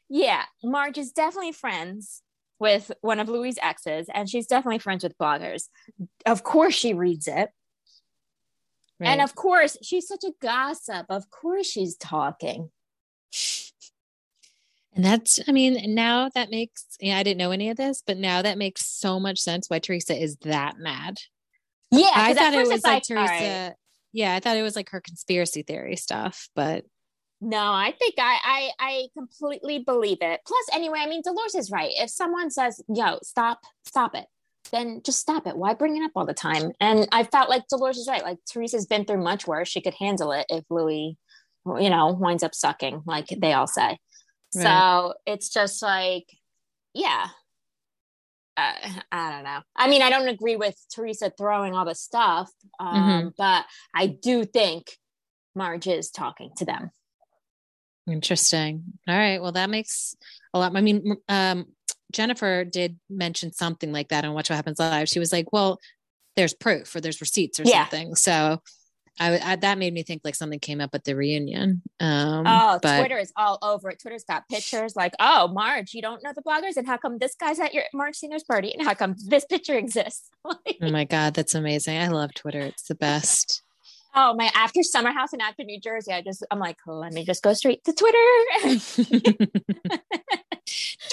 [0.10, 2.22] Yeah, Marge is definitely friends
[2.60, 5.64] with one of Luis' exes, and she's definitely friends with bloggers.
[6.26, 7.50] Of course, she reads it.
[9.00, 11.08] And of course, she's such a gossip.
[11.10, 12.70] Of course, she's talking.
[14.94, 18.18] And that's, I mean, now that makes, yeah, I didn't know any of this, but
[18.18, 21.18] now that makes so much sense why Teresa is that mad.
[21.92, 23.24] Yeah, I thought it was like, Teresa.
[23.24, 23.74] right.
[24.14, 26.84] Yeah, I thought it was like her conspiracy theory stuff, but
[27.40, 30.42] No, I think I, I I completely believe it.
[30.46, 31.92] Plus, anyway, I mean, Dolores is right.
[31.96, 34.26] If someone says, "Yo, stop, stop it,"
[34.72, 35.58] then just stop it.
[35.58, 36.72] Why bring it up all the time?
[36.80, 38.24] And I felt like Dolores is right.
[38.24, 39.70] Like Teresa's been through much worse.
[39.70, 41.16] She could handle it if Luis,
[41.66, 43.98] you know, winds up sucking, like they all say.
[44.52, 46.26] So it's just like,
[46.94, 47.28] yeah.
[48.58, 48.74] Uh,
[49.12, 49.60] I don't know.
[49.76, 54.44] I mean, I don't agree with Teresa throwing all the stuff, um, but I do
[54.44, 54.98] think
[55.56, 56.92] Marge is talking to them.
[58.08, 58.84] interesting.
[59.08, 59.42] All right.
[59.42, 60.16] Well, that makes
[60.54, 60.76] a lot.
[60.76, 61.66] I mean, um,
[62.12, 65.08] Jennifer did mention something like that on Watch What Happens Live.
[65.08, 65.80] She was like, well,
[66.36, 67.84] there's proof or there's receipts or Yeah.
[67.84, 68.16] something.
[68.16, 68.62] So
[69.22, 71.84] I, I that made me think like something came up at the reunion.
[72.00, 74.00] Um, Oh, but Twitter is all over it.
[74.02, 77.36] Twitter's got pictures like, oh, Marge, you don't know the bloggers, and how come this
[77.36, 80.30] guy's at your Marge Senior's party, and how come this picture exists?
[80.44, 81.98] Like, oh my God, that's amazing.
[81.98, 82.62] I love Twitter.
[82.62, 83.62] It's the best.
[84.16, 84.50] oh my!
[84.56, 87.54] After Summer House and after New Jersey, I just I'm like, let me just go
[87.54, 88.18] straight to Twitter.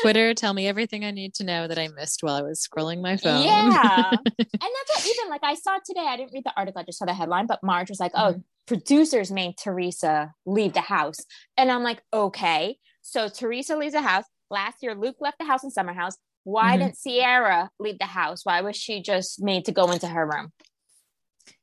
[0.00, 3.00] Twitter, tell me everything I need to know that I missed while I was scrolling
[3.02, 3.42] my phone.
[3.42, 6.06] Yeah, and that's what even like I saw today.
[6.06, 7.46] I didn't read the article; I just saw the headline.
[7.46, 8.44] But Marge was like, "Oh, Mhm.
[8.66, 11.20] producers made Teresa leave the house,"
[11.56, 14.24] and I'm like, "Okay." So Teresa leaves the house.
[14.50, 16.16] Last year, Luke left the house in Summer House.
[16.44, 16.80] Why Mhm.
[16.80, 18.44] didn't Ciara leave the house?
[18.44, 20.52] Why was she just made to go into her room?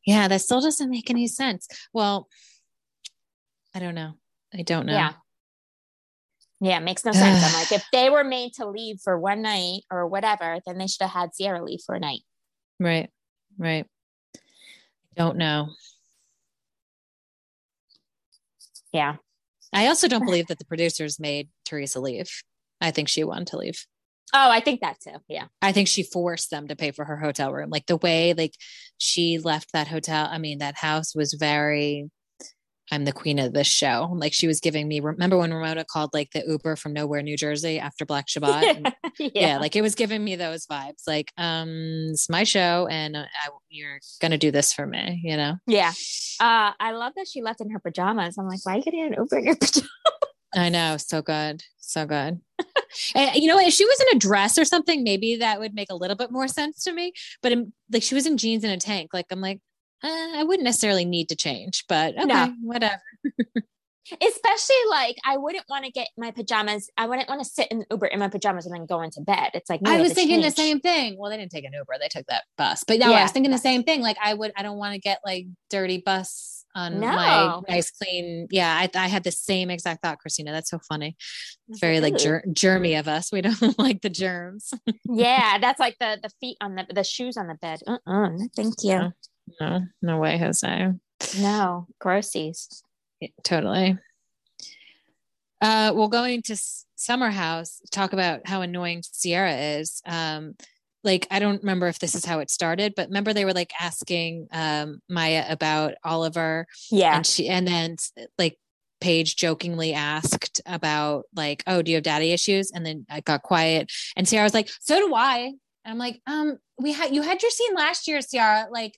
[0.05, 1.67] yeah, that still doesn't make any sense.
[1.93, 2.27] Well,
[3.73, 4.13] I don't know.
[4.53, 4.93] I don't know.
[4.93, 5.13] Yeah.
[6.61, 7.43] Yeah, it makes no sense.
[7.43, 10.87] I'm like, if they were made to leave for one night or whatever, then they
[10.87, 12.21] should have had Ciara leave for a night.
[12.79, 13.09] Right.
[13.57, 13.85] Right.
[15.15, 15.69] Don't know.
[18.91, 19.15] Yeah.
[19.73, 22.29] I also don't believe that the producers made Teresa leave.
[22.81, 23.85] I think she wanted to leave.
[24.33, 25.17] Oh, I think that too.
[25.27, 25.45] Yeah.
[25.61, 27.69] I think she forced them to pay for her hotel room.
[27.69, 28.53] Like the way like
[28.97, 32.09] she left that hotel, I mean, that house was very
[32.91, 34.11] I'm the queen of this show.
[34.13, 37.37] Like she was giving me, remember when Ramona called like the Uber from nowhere, New
[37.37, 38.93] Jersey after Black Shabbat?
[39.19, 39.29] Yeah.
[39.33, 39.57] yeah.
[39.57, 41.03] like it was giving me those vibes.
[41.07, 43.25] Like, um, it's my show and I,
[43.69, 45.55] you're going to do this for me, you know?
[45.67, 45.91] Yeah.
[46.39, 48.37] Uh, I love that she left in her pajamas.
[48.37, 49.89] I'm like, why are you getting an Uber in your pajamas?
[50.55, 50.97] I know.
[50.97, 51.63] So good.
[51.79, 52.39] So good.
[53.15, 55.89] and you know, if she was in a dress or something, maybe that would make
[55.91, 57.13] a little bit more sense to me.
[57.41, 59.11] But in, like she was in jeans and a tank.
[59.13, 59.59] Like I'm like,
[60.03, 60.07] uh,
[60.39, 62.53] I wouldn't necessarily need to change, but okay, No.
[62.61, 63.01] whatever.
[64.21, 66.91] Especially like I wouldn't want to get my pajamas.
[66.95, 69.49] I wouldn't want to sit in Uber in my pajamas and then go into bed.
[69.55, 71.15] It's like I was thinking the same thing.
[71.17, 72.83] Well, they didn't take an Uber; they took that bus.
[72.83, 74.01] But no, I was thinking the same thing.
[74.01, 78.47] Like I would, I don't want to get like dirty bus on my nice, clean.
[78.51, 80.51] Yeah, I, I had the same exact thought, Kristina.
[80.51, 81.15] That's so funny.
[81.69, 83.31] It's Very like ger- germy of us.
[83.31, 84.71] We don't like the germs.
[85.05, 87.79] yeah, that's like the the feet on the the shoes on the bed.
[87.87, 89.13] Uh uh no, thank you.
[89.59, 90.91] No, no way, Jose.
[91.39, 92.81] No, grossies.
[93.19, 93.97] Yeah, totally.
[95.61, 96.57] Uh, well, going to
[96.95, 100.01] Summer House, talk about how annoying Ciara is.
[100.05, 100.55] Um,
[101.03, 103.71] like, I don't remember if this is how it started, but remember they were like
[103.79, 107.97] asking um, Maya about Oliver, Yeah, and she, and then
[108.37, 108.57] like
[109.01, 113.43] Paige jokingly asked about like, "Oh, do you have daddy issues?" And then I got
[113.43, 115.53] quiet, and Ciara was like, "So do I."
[115.83, 118.67] And I'm like, "Um, we had you had your scene last year, Ciara.
[118.71, 118.97] Like,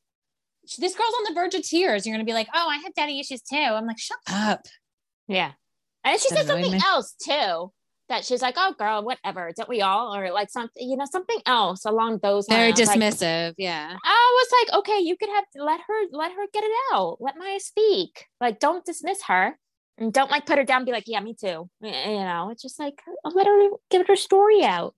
[0.79, 2.05] this girl's on the verge of tears.
[2.05, 4.65] You're gonna be like, "Oh, I have daddy issues too." I'm like, "Shut up."
[5.27, 5.51] yeah.
[6.03, 6.81] And she said something me.
[6.85, 7.71] else too.
[8.09, 10.15] That she's like, oh girl, whatever, don't we all?
[10.15, 12.87] Or like something, you know, something else along those Very lines.
[12.87, 13.53] Like, dismissive.
[13.57, 13.97] yeah.
[14.01, 17.17] I was like, okay, you could have let her let her get it out.
[17.19, 18.25] Let Maya speak.
[18.39, 19.57] Like, don't dismiss her.
[19.97, 21.69] And don't like put her down and be like, yeah, me too.
[21.81, 24.95] You know, it's just like oh, let her get her story out.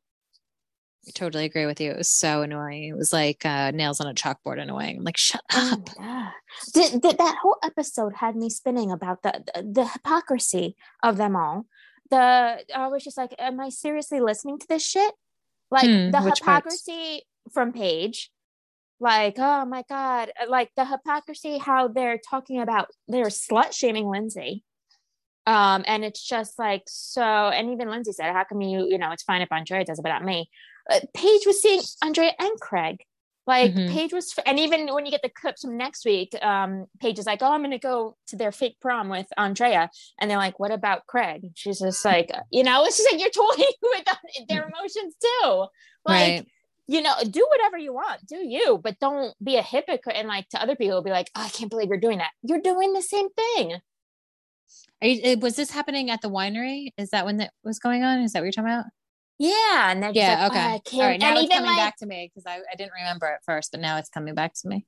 [1.07, 1.91] I totally agree with you.
[1.91, 2.83] It was so annoying.
[2.83, 4.97] It was like uh, nails on a chalkboard annoying.
[4.97, 5.89] I'm like, shut Oh up.
[6.73, 11.35] Did, did that whole episode had me spinning about the, the the hypocrisy of them
[11.35, 11.65] all.
[12.11, 15.13] The I was just like, am I seriously listening to this shit?
[15.71, 16.83] Like Hmm, the which parts?
[16.85, 18.31] hypocrisy from Paige.
[18.99, 20.31] Like, oh my God.
[20.47, 24.63] Like the hypocrisy, how they're talking about they're slut shaming Lindsay.
[25.45, 29.11] Um, and it's just like so, and even Lindsay said, How come you, you know,
[29.11, 30.49] it's fine if Andrea does it, but not me.
[30.89, 33.03] Uh, Paige was seeing Andrea and Craig.
[33.47, 33.89] Like Mhm.
[33.89, 37.25] Paige was, and even when you get the clips from next week, um, Paige is
[37.25, 40.59] like, "Oh, I'm going to go to their fake prom with Andrea," and they're like,
[40.59, 44.47] "What about Craig?" And she's just like, you know, it's just like you're toying with
[44.49, 45.65] their emotions too.
[46.05, 46.47] Like, right.
[46.87, 50.47] you know, do whatever you want, do you, but don't be a hypocrite and like
[50.49, 53.01] to other people be like, oh, "I can't believe you're doing that." You're doing the
[53.01, 53.81] same thing.
[55.01, 56.89] Are you, eh, was this happening at the winery?
[56.97, 58.19] Is that when that was going on?
[58.19, 58.85] Is that what you're talking about?
[59.39, 60.41] Yeah, and they're Yeah.
[60.43, 60.59] like, okay.
[60.65, 61.01] "Oh, I can't.
[61.03, 61.19] right.
[61.19, 63.39] Now and it's even coming like, back to me because I, I didn't remember at
[63.45, 64.85] first, but now it's coming back to me.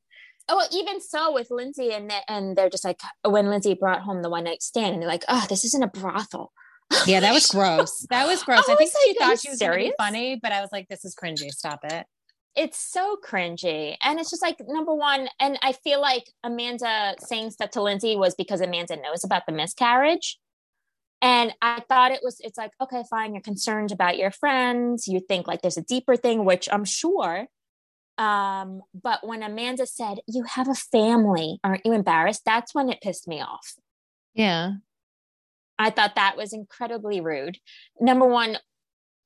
[0.50, 4.22] Oh, well, even so with Lindsay and and they're just like when Lindsay brought home
[4.22, 6.52] the one night stand and they're like, oh, this isn't a brothel.
[7.08, 8.06] Yeah, that was gross.
[8.10, 8.68] That was gross.
[8.68, 9.96] I, I think she like, thought she was going to be serious?
[9.98, 11.50] funny, but I was like, this is cringy.
[11.52, 12.06] Stop it.
[12.54, 13.96] It's so cringy.
[14.04, 18.18] And it's just like number one, and I feel like Amanda saying stuff to Lindsay
[18.18, 20.38] was because Amanda knows about the miscarriage.
[21.22, 25.08] And I thought it was, it's like, okay, fine, you're concerned about your friends.
[25.08, 27.48] You think like there's a deeper thing, which I'm sure.
[28.18, 32.42] Um, but when Amanda said, You have a family, aren't you embarrassed?
[32.46, 33.76] That's when it pissed me off.
[34.34, 34.74] Yeah.
[35.80, 37.58] I thought that was incredibly rude.
[38.00, 38.58] Number one,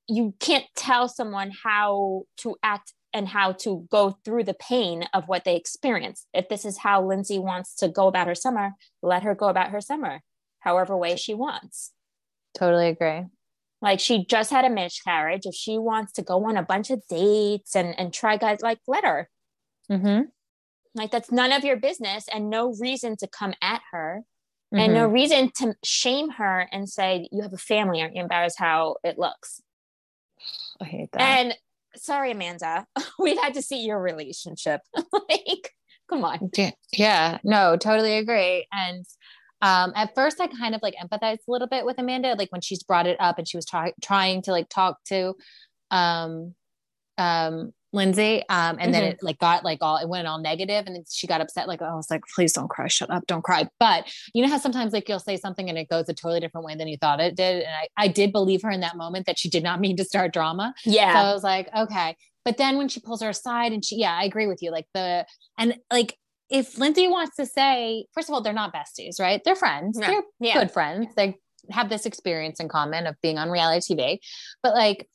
[0.07, 5.27] you can't tell someone how to act and how to go through the pain of
[5.27, 6.27] what they experience.
[6.33, 9.71] If this is how Lindsay wants to go about her summer, let her go about
[9.71, 10.21] her summer,
[10.65, 11.91] however way she wants.
[12.53, 13.23] Totally agree.
[13.81, 15.45] Like she just had a miscarriage.
[15.45, 18.79] If she wants to go on a bunch of dates and, and try guys, like
[18.87, 19.29] let her.
[19.91, 20.23] Mm-hmm.
[20.95, 24.23] Like that's none of your business and no reason to come at her.
[24.71, 28.59] and no reason to shame her and say you have a family aren't you embarrassed
[28.59, 29.61] how it looks
[30.81, 31.21] I hate that.
[31.21, 31.55] and
[31.95, 32.85] sorry amanda
[33.19, 34.81] we've had to see your relationship
[35.29, 35.71] like
[36.09, 36.49] come on
[36.97, 38.67] yeah, no, totally agree.
[38.71, 39.05] And
[39.61, 42.61] um, at first, I kind of like empathized a little bit with Amanda, like when
[42.61, 45.33] she's brought it up and she was try- trying to like talk to
[45.91, 46.53] um,
[47.17, 49.11] um, Lindsay, um, and then Mhm.
[49.13, 51.65] it like got like all it went all negative, and then she got upset.
[51.69, 53.69] Like I was like, please don't cry, shut up, don't cry.
[53.79, 56.65] But you know how sometimes like you'll say something and it goes a totally different
[56.65, 59.27] way than you thought it did, and I I did believe her in that moment
[59.27, 60.73] that she did not mean to start drama.
[60.83, 62.17] yeah So I was like, okay.
[62.43, 64.71] But then when she pulls her aside and she, yeah, I agree with you.
[64.71, 65.25] Like the,
[65.57, 66.15] and like
[66.49, 69.41] if Lindsay wants to say, first of all, they're not besties, right?
[69.43, 69.97] They're friends.
[69.97, 70.07] No.
[70.07, 70.53] They're Yeah.
[70.59, 71.07] good friends.
[71.15, 71.35] They
[71.71, 74.19] have this experience in common of being on reality TV.
[74.61, 75.09] But like,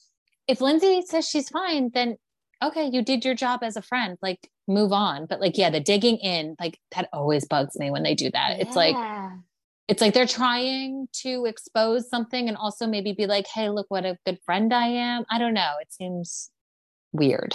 [0.49, 2.16] if Lindsay says she's fine, then
[2.62, 4.19] okay, you did your job as a friend.
[4.21, 5.27] Like, move on.
[5.27, 8.61] But like, yeah, the digging in, like that always bugs me when they do that.
[8.61, 8.97] It's like,
[9.88, 14.05] it's like they're trying to expose something and also maybe be like, hey, look what
[14.05, 15.25] a good friend I am.
[15.31, 15.73] I don't know.
[15.81, 16.51] It seems
[17.12, 17.55] weird.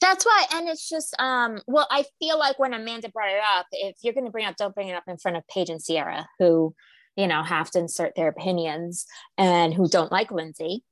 [0.00, 3.66] That's why, and it's just, um, well, I feel like when Amanda brought it up,
[3.72, 5.70] if you're going to bring it up, don't bring it up in front of Paige
[5.70, 6.74] and Ciara, who,
[7.16, 9.06] you know, have to insert their opinions
[9.38, 10.82] and who don't like Lindsay.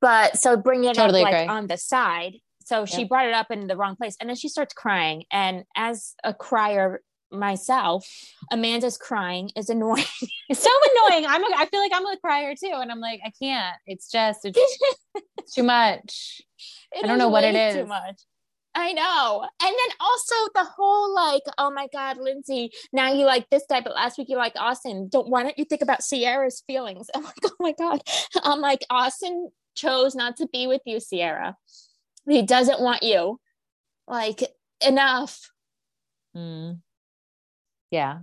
[0.00, 2.34] But so bring it Totally up like on the side.
[2.64, 5.24] So she brought it up in the wrong place, and then she starts crying.
[5.32, 8.06] And as a crier myself,
[8.50, 10.04] Amanda's crying is annoying.
[10.48, 11.24] It's so annoying.
[11.26, 12.72] I'm a, I feel like I'm a crier too.
[12.74, 13.76] And I'm like, I can't.
[13.86, 14.58] It's just it's,
[15.14, 16.42] it's too much.
[16.92, 17.74] It I don't know what it is.
[17.76, 18.20] Too much.
[18.78, 19.42] I know.
[19.60, 23.80] And then also the whole like, oh my God, Lindsay, now you like this guy,
[23.80, 25.08] but last week you like Austin.
[25.10, 27.08] Don't why don't you think about Ciara's feelings?
[27.14, 28.00] I'm like, oh my God.
[28.40, 31.56] I'm like, Austin chose not to be with you, Ciara.
[32.28, 33.40] He doesn't want you.
[34.06, 34.44] Like,
[34.86, 35.50] enough.
[36.36, 36.78] Mm.
[37.90, 38.20] Yeah.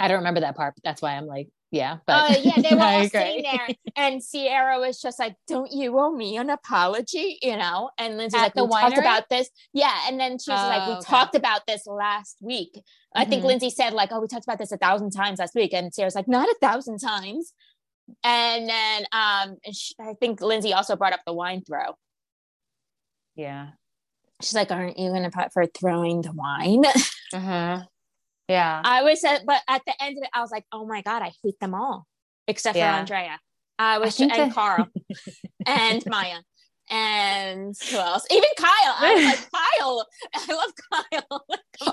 [0.00, 1.96] I don't remember that part, but that's why I'm like, yeah.
[2.06, 5.98] But Oh yeah, they were all sitting there, and Ciara was just like, "Don't you
[5.98, 9.50] owe me an apology?" You know, and Lindsay's At like, the "We talked about this."
[9.72, 11.06] Yeah, and then she was like, "We Oh, okay.
[11.10, 12.80] talked about this last week."
[13.16, 13.46] I think Mhm.
[13.46, 16.14] Lindsay said like, "Oh, we talked about this a thousand times last week," and Ciara's
[16.14, 17.52] like, "Not a thousand times."
[18.22, 21.96] And then um, and sh I think Lindsay also brought up the wine throw.
[23.34, 23.70] Yeah.
[24.42, 26.84] She's like, "Aren't you gonna put for throwing the wine?"
[27.32, 27.82] Uh-huh.
[28.52, 28.80] Yeah.
[28.84, 31.22] I was, uh, but at the end of it, I was like, "Oh my god,
[31.22, 32.06] I hate them all
[32.46, 32.92] except Yeah.
[32.94, 33.38] for Andrea."
[33.78, 34.86] I was think and that- Carl
[35.66, 36.40] and Mya
[36.90, 38.24] and who else?
[38.30, 38.94] Even Kyle.
[39.00, 40.06] I was like, Kyle.
[40.34, 41.44] I love Kyle.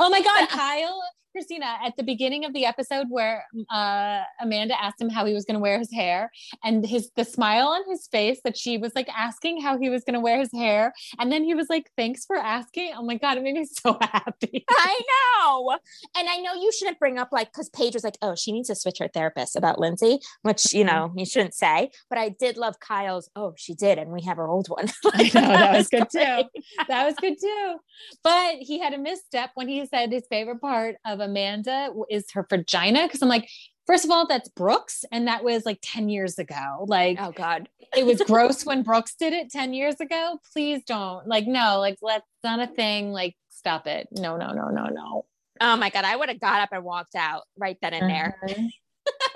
[0.01, 1.01] Oh my God, Kyle,
[1.35, 5.45] Kristina, at the beginning of the episode where uh, Amanda asked him how he was
[5.45, 6.31] going to wear his hair,
[6.63, 10.03] and his the smile on his face that she was like asking how he was
[10.03, 13.15] going to wear his hair, and then he was like, "Thanks for asking." Oh my
[13.15, 14.65] God, it made me so happy.
[14.69, 15.77] I know.
[16.17, 18.69] And I know you shouldn't bring up like because Paige was like, oh, she needs
[18.69, 21.91] to switch her therapist about Lindsay, which you know you shouldn't say.
[22.09, 23.29] But I did love Kyle's.
[23.35, 24.89] Oh, she did, and we have her old one.
[25.13, 26.47] I know that was good great.
[26.53, 26.61] too.
[26.87, 27.75] That was good too.
[28.23, 32.45] But he had a misstep when he said his favorite part of Amanda is her
[32.49, 33.03] vagina.
[33.07, 33.49] Because I'm like,
[33.87, 36.85] first of all, that's Brooks, and that was like 10 years ago.
[36.87, 37.69] Like, Oh God.
[37.95, 40.39] it was gross when Brooks did it 10 years ago.
[40.53, 41.27] Please don't.
[41.27, 43.11] Like, no, like, let's not a thing.
[43.11, 44.07] Like, stop it.
[44.11, 45.25] No, no, no, no, no.
[45.61, 46.05] Oh my God.
[46.05, 48.37] I would have got up and walked out right then and there.
[48.43, 48.63] Uh-huh.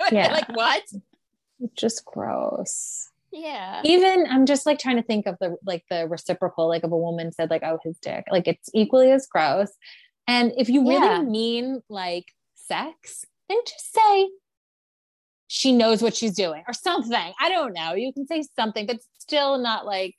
[0.00, 0.32] I Yeah.
[0.32, 0.82] like what?
[1.76, 3.10] Just gross.
[3.32, 3.82] Yeah.
[3.84, 6.96] Even I'm just like trying to think of the like the reciprocal, like if a
[6.96, 9.70] woman said, like, oh, his dick, like it's equally as gross.
[10.26, 11.22] And if you really Yeah.
[11.22, 14.28] mean like sex, then just say
[15.46, 17.32] she knows what she's doing or something.
[17.40, 17.94] I don't know.
[17.94, 20.14] You can say something, but still not like,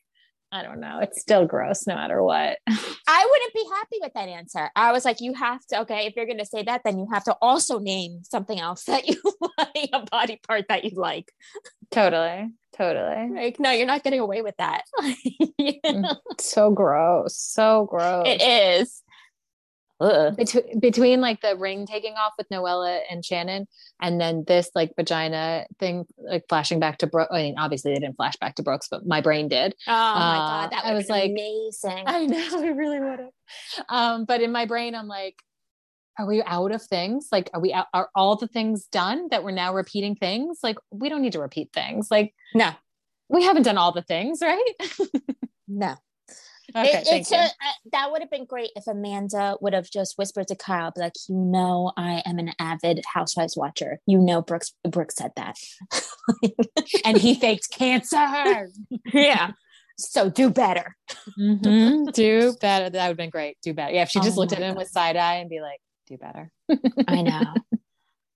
[0.51, 0.99] I don't know.
[1.01, 2.59] It's still gross no matter what.
[2.67, 4.69] I wouldn't be happy with that answer.
[4.75, 7.07] I was like, you have to, okay, if you're going to say that, then you
[7.11, 9.19] have to also name something else that you
[9.57, 11.31] like, a body part that you like.
[11.91, 12.51] totally.
[12.77, 13.29] Totally.
[13.33, 14.83] Like, no, you're not getting away with that.
[15.85, 17.37] Mm, so gross.
[17.37, 18.25] So gross.
[18.27, 19.01] it is.
[19.99, 23.65] Between between like the ring taking off with Noella and Shannon,
[24.01, 27.29] and then this like vagina thing, like flashing back to Brooke.
[27.31, 29.73] I mean, obviously they didn't flash back to Brooks, but my brain did.
[29.87, 30.71] Oh my Uh, God.
[30.71, 32.03] That I was was like- amazing.
[32.07, 33.85] I know, I really would have.
[33.89, 35.35] Um, but in my brain, I'm like,
[36.19, 37.27] are we out of things?
[37.31, 37.87] Like, are we out?
[37.93, 40.59] Are all the things done that we're now repeating things?
[40.63, 42.09] Like, we don't need to repeat things.
[42.11, 42.71] Like, no,
[43.29, 44.63] we haven't done all the things, right?
[45.67, 45.95] no.
[46.75, 47.49] Okay, It- it's a- uh,
[47.93, 51.13] that would have been great if Amanda would have just whispered to Kyle, be like,
[51.29, 53.99] you know, I am an avid Housewives watcher.
[54.05, 55.55] You know, Brooks Brooks said that.
[57.05, 58.69] and he faked cancer.
[59.13, 59.51] yeah.
[59.97, 60.95] So do better.
[61.39, 62.11] Mhm.
[62.13, 62.89] Do better.
[62.89, 63.57] That would have been great.
[63.61, 63.93] Do better.
[63.93, 66.17] Yeah, if she just Oh looked at him with side eye and be like, do
[66.17, 66.51] better.
[67.07, 67.53] I know.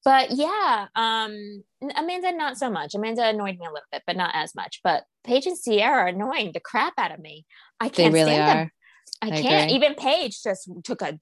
[0.06, 1.64] But yeah, um,
[1.98, 2.96] Amanda not so much.
[2.96, 4.80] Amanda annoyed me a little bit, but not as much.
[4.84, 7.46] But Paige and Ciara are annoying the crap out of me.
[7.80, 8.58] I They can't really stand them.
[8.58, 8.72] are.
[9.22, 9.64] I I can't.
[9.72, 9.76] agree.
[9.76, 11.20] Even Paige just took a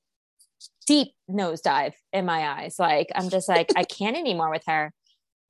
[0.85, 2.75] deep nosedive in my eyes.
[2.79, 4.93] Like I'm just like I can't anymore with her.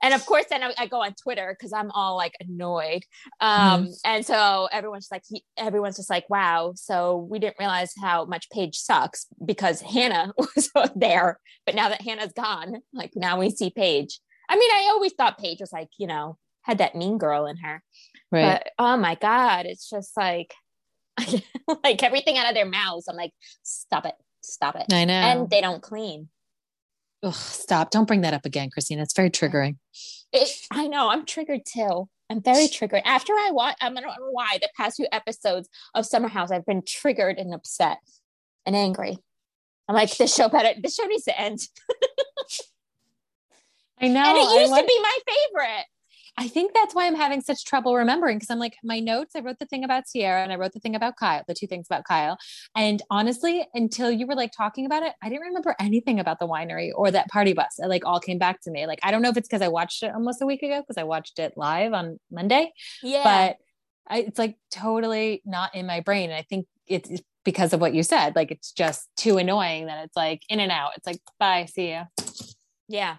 [0.03, 3.01] And of course, then I, I go on Twitter because I'm all like annoyed.
[3.41, 6.73] Um, And so everyone's just like, he, everyone's just like, wow.
[6.75, 11.39] So we didn't realize how much Paige sucks because Hannah was there.
[11.65, 14.19] But now that Hannah's gone, like now we see Paige.
[14.47, 17.57] I mean, I always thought Paige was like, you know, had that mean girl in
[17.57, 17.81] her.
[18.31, 18.61] Right.
[18.63, 20.53] But oh my God, it's just like,
[21.83, 23.07] like everything out of their mouths.
[23.07, 23.31] I'm like,
[23.63, 24.85] stop it, stop it.
[24.91, 25.13] I know.
[25.13, 26.29] And they don't clean.
[27.23, 27.89] Ugh, stop.
[27.91, 29.01] Don't bring that up again, Kristina.
[29.01, 29.77] It's very triggering.
[30.31, 32.07] It, I know I'm triggered too.
[32.29, 33.01] I'm very triggered.
[33.05, 36.65] After I watch, I don't know why the past few episodes of Summer House, I've
[36.65, 37.97] been triggered and upset
[38.65, 39.17] and angry.
[39.87, 40.79] I'm like, this show better.
[40.81, 41.59] This show needs to end.
[43.99, 44.19] I know.
[44.23, 45.85] and it I used want- to be my favorite.
[46.39, 49.39] I think that's why I'm having such trouble remembering because I'm like, my notes, I
[49.39, 51.87] wrote the thing about Ciara and I wrote the thing about Kyle, the two things
[51.89, 52.37] about Kyle.
[52.75, 56.47] And honestly, until you were like talking about it, I didn't remember anything about the
[56.47, 57.79] winery or that party bus.
[57.79, 58.85] It like all came back to me.
[58.85, 60.97] Like, I don't know if it's because I watched it almost a week ago because
[60.99, 62.71] I watched it live on Monday,
[63.01, 63.23] Yeah.
[63.23, 63.57] but
[64.13, 66.29] I, it's like totally not in my brain.
[66.29, 67.09] And I think it's
[67.45, 68.35] because of what you said.
[68.35, 70.91] Like, it's just too annoying that it's like in and out.
[70.97, 72.05] It's like, bye, see ya.
[72.87, 73.17] Yeah.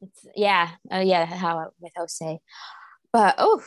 [0.00, 0.70] It's yeah.
[0.90, 2.38] Oh yeah, how with Jose.
[3.12, 3.62] But oh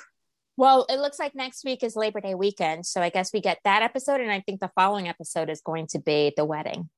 [0.58, 2.86] well, it looks like next week is Labor Day weekend.
[2.86, 4.22] So I guess we get that episode.
[4.22, 6.90] And I think the following episode is going to be the wedding.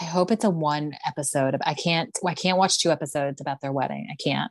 [0.00, 1.56] I hope it's a one episode.
[1.66, 4.08] I can't, I can't watch two episodes about their wedding.
[4.10, 4.50] I can't.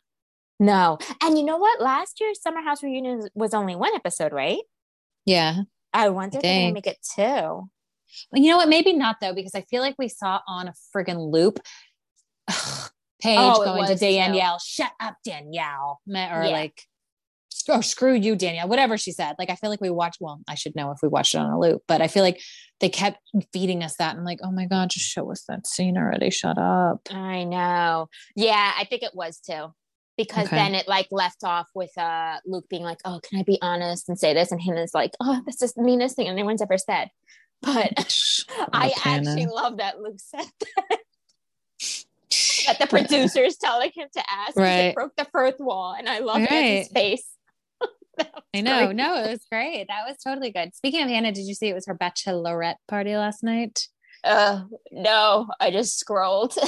[0.60, 1.00] No.
[1.24, 1.82] And you know what?
[1.82, 4.60] Last year's Summer House reunion was only one episode, right?
[5.26, 5.62] Yeah.
[5.94, 7.22] I wonder if they're gonna make it two.
[7.22, 7.70] Well,
[8.34, 8.70] you know what?
[8.70, 11.60] Maybe not though, because I feel like we saw on a friggin' loop.
[13.22, 14.00] Paige Oh, going to was.
[14.00, 16.00] Danielle, shut up, Danielle.
[16.08, 16.52] Or Yeah.
[16.52, 16.84] like,
[17.68, 19.36] oh, screw you, Danielle, whatever she said.
[19.38, 21.50] Like, I feel like we watched, well, I should know if we watched it on
[21.52, 22.42] a loop, but I feel like
[22.80, 23.20] they kept
[23.54, 24.16] feeding us that.
[24.16, 26.30] And like, oh my God, just show us that scene already.
[26.30, 27.08] Shut up.
[27.12, 28.08] I know.
[28.36, 29.68] Yeah, I think it was too.
[30.18, 30.56] Because Okay.
[30.58, 34.10] then it like left off with uh Luke being like, Oh, can I be honest
[34.10, 34.52] and say this?
[34.52, 37.10] And Hannah's like, Oh, this is the meanest thing anyone's ever said.
[37.62, 37.94] But
[38.74, 39.30] I Oh, Hannah.
[39.30, 41.00] actually love that Luke said that.
[42.78, 44.56] The producer's telling him to ask.
[44.56, 44.88] Right.
[44.88, 45.96] It broke the fourth wall.
[45.98, 47.28] And I love in his face.
[48.54, 48.88] I know.
[48.88, 48.96] great.
[48.96, 49.86] No, it was great.
[49.88, 50.76] That was totally good.
[50.76, 53.88] Speaking of Hannah, did you see it was her bachelorette party last night?
[54.24, 56.56] Uh no, I just scrolled.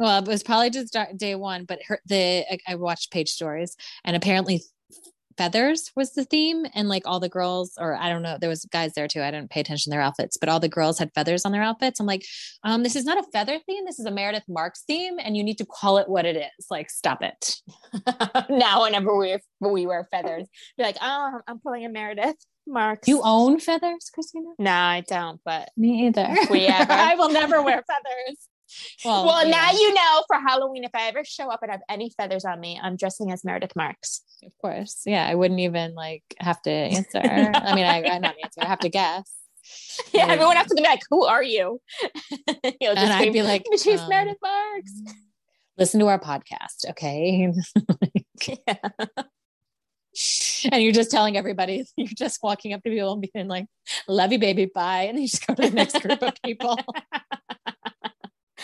[0.00, 3.76] Well, it was probably just day one, but her the I, I watched Paige stories
[4.04, 4.62] and apparently
[5.38, 8.64] feathers was the theme and like all the girls or I don't know there was
[8.66, 11.10] guys there too I didn't pay attention to their outfits but all the girls had
[11.14, 12.00] feathers on their outfits.
[12.00, 12.24] I'm like
[12.64, 15.42] um this is not a feather theme this is a Meredith Marks theme and you
[15.44, 17.56] need to call it what it is like stop it.
[18.50, 22.36] Now whenever we we wear feathers, be like, Oh, I'm pulling a Meredith
[22.66, 23.08] Marks.
[23.08, 24.52] you own feathers Kristina?
[24.58, 26.28] No, I don't, but me either.
[26.50, 28.48] we ever- I will never wear feathers
[29.04, 31.80] well, well, yeah, now you know for Halloween, if I ever show up and have
[31.88, 34.22] any feathers on me, I'm dressing as Meredith Marks.
[34.44, 38.36] of course yeah I wouldn't even like have to answer I mean I, I not
[38.42, 39.32] answer I have to guess
[40.14, 41.80] Yeah, everyone has to be like, "Who are you?"
[42.80, 44.92] You'll just and I'd be like "She's um, Meredith Marks."
[45.78, 47.52] listen to our podcast, okay?
[48.56, 48.76] Yeah.
[50.72, 53.66] and you're just telling everybody, you're just walking up to people and being like,
[54.06, 55.02] love you, baby, bye.
[55.02, 56.78] And then you just go to the next group of people.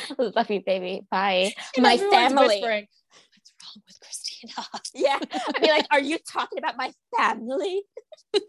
[0.18, 1.06] Love you, baby.
[1.10, 1.52] Bye.
[1.76, 2.60] And My family.
[2.60, 4.66] What's wrong with Kristina?
[4.94, 5.18] Yeah.
[5.22, 7.82] I'd be like, "Are you talking about my family?"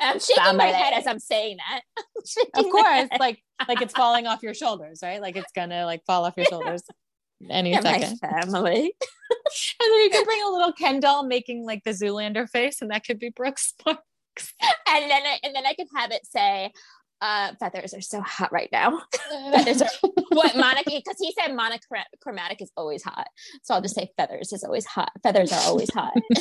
[0.00, 1.80] I'm shaking my head as I'm saying that.
[2.54, 5.20] Of course, like like it's falling off your shoulders, right?
[5.20, 6.82] Like it's gonna like fall off your shoulders
[7.50, 8.18] any Yeah, my second.
[8.18, 8.94] family.
[9.80, 12.90] And then you could bring a little Ken doll making like the Zoolander face, and
[12.90, 14.54] that could be Brooks Marks.
[14.88, 16.70] and then I, and then I could have it say,
[17.24, 19.02] uh, "Feathers are so hot right now."
[19.52, 19.88] feathers are
[20.28, 23.26] what Monica because he said monochromatic is always hot,
[23.62, 25.10] so I'll just say feathers is always hot.
[25.22, 26.12] Feathers are always hot,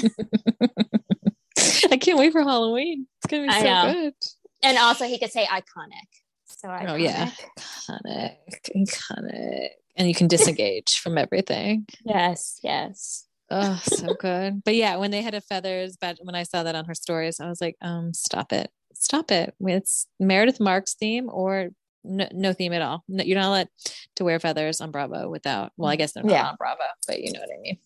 [1.91, 3.07] I can't wait for Halloween.
[3.17, 4.13] It's gonna be so good.
[4.61, 6.09] and also he could say iconic.
[6.45, 6.89] So iconic.
[6.89, 7.31] Oh, yeah.
[7.57, 8.36] Iconic,
[8.75, 9.69] iconic.
[9.95, 11.86] And you can disengage from everything.
[12.03, 13.25] yes, yes.
[13.51, 14.63] Oh, so good.
[14.63, 17.39] But yeah, when they had a feathers, but when I saw that on her stories,
[17.39, 18.71] I was like, um, stop it.
[19.04, 19.54] Stop it.
[19.60, 21.70] It's Meredith Marks theme or
[22.06, 23.04] no, no theme at all.
[23.10, 23.68] No, you're not allowed
[24.16, 26.47] to wear feathers on Bravo without, well, I guess they're not Yeah.
[26.47, 27.78] on Bravo, but you know what I mean.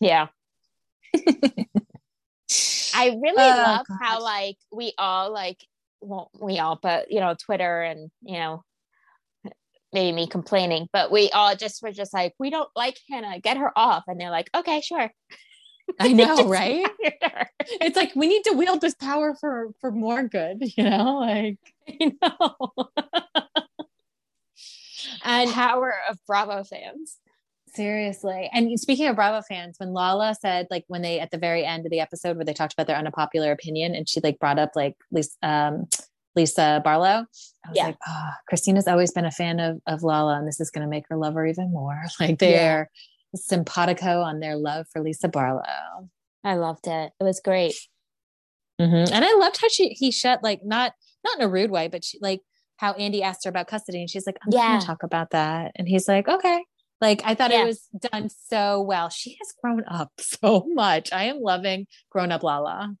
[0.00, 0.28] Yeah.
[2.94, 3.98] I really Oh, love God.
[4.00, 5.58] how like we all like
[6.00, 8.62] well we all but you know Twitter and you know
[9.92, 13.56] maybe me complaining but we all just were just like we don't like Hannah get
[13.58, 15.10] her off and they're like okay sure
[16.00, 16.86] I know, right?
[17.80, 21.18] It's like we need to wield this power for for more good, you know?
[21.18, 22.56] Like, you know.
[25.24, 27.18] and power of Bravo fans
[27.74, 28.48] Seriously.
[28.54, 31.84] And speaking of Bravo fans, when Lala said, like, when they at the very end
[31.84, 34.70] of the episode where they talked about their unpopular opinion, and she like brought up
[34.74, 35.86] like Lisa, um,
[36.34, 37.26] Lisa Barlow,
[37.66, 37.86] I was Yeah.
[37.88, 40.90] like, oh, Kristina's always been a fan of of Lala, and this is going to
[40.90, 42.02] make her love her even more.
[42.18, 42.90] Like they're
[43.36, 46.08] simpatico on their love for Lisa Barlow.
[46.44, 47.74] I loved it it was great
[48.80, 49.10] Mhm.
[49.10, 50.92] And I loved how she he shut like not
[51.24, 52.42] not in a rude way, but she like
[52.76, 54.74] how Andy asked her about custody, and she's like, I'm Yeah.
[54.74, 56.62] gonna talk about that, and he's like, okay.
[57.00, 57.62] Like I thought Yeah.
[57.62, 59.08] it was done so well.
[59.08, 61.10] She has grown up so much.
[61.12, 62.94] I am loving grown up Lala.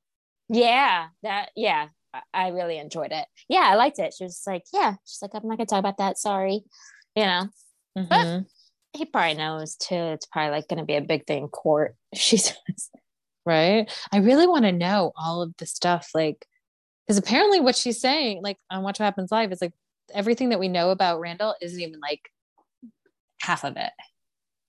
[0.48, 1.88] yeah that yeah
[2.32, 5.46] I- really enjoyed it yeah I liked it she was like yeah she's like I'm
[5.46, 6.62] not gonna talk about that sorry
[7.14, 7.48] you know
[7.98, 8.46] Mhm.
[8.96, 9.94] He probably knows too.
[9.94, 11.94] It's probably like going to be a big thing in court.
[12.14, 12.90] She says,
[13.44, 13.90] right?
[14.12, 16.46] I really want to know all of the stuff, like,
[17.06, 19.72] because apparently what she's saying, like on Watch What Happens Live, is like
[20.12, 22.30] everything that we know about Randall isn't even like
[23.40, 23.92] half of it.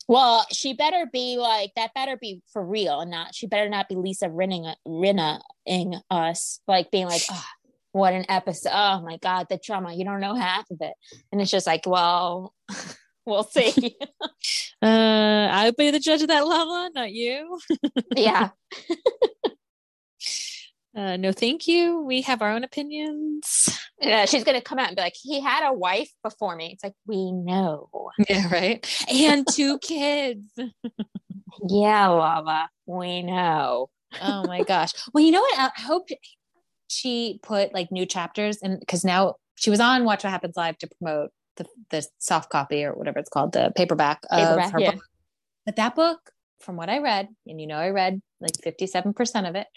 [0.08, 1.94] Well, she better be like that.
[1.94, 3.36] Better be for real, and not.
[3.36, 7.46] She better not be Lisa Rinning, Rinna-ing us, like being like, oh,
[7.92, 8.72] "What an episode!
[8.74, 9.94] Oh my god, the trauma!
[9.94, 10.94] You don't know half of it."
[11.32, 12.54] And it's just like, well,
[13.28, 13.96] we'll see.
[14.82, 14.86] uh,
[15.52, 17.60] I'll be the judge of that, Lala, not you.
[18.16, 18.50] yeah.
[20.96, 22.02] Uh, no, thank you.
[22.02, 23.70] We have our own opinions.
[24.02, 26.72] Yeah, she's gonna come out and be like, he had a wife before me.
[26.74, 27.90] It's like we know.
[28.28, 29.06] Yeah, right.
[29.14, 30.48] And two kids.
[31.70, 33.90] yeah, Lala, we know.
[34.22, 34.92] oh my gosh.
[35.14, 35.60] Well, you know what?
[35.60, 36.08] I hope
[36.88, 40.78] she put like new chapters and because now she was on Watch What Happens Live
[40.80, 44.80] to promote the, the soft copy or whatever it's called, the paperback, Paperback, of her
[44.80, 44.92] yeah.
[44.92, 45.04] book.
[45.66, 46.20] But that book,
[46.62, 49.68] from what I read, and you know, I read like 57% of it,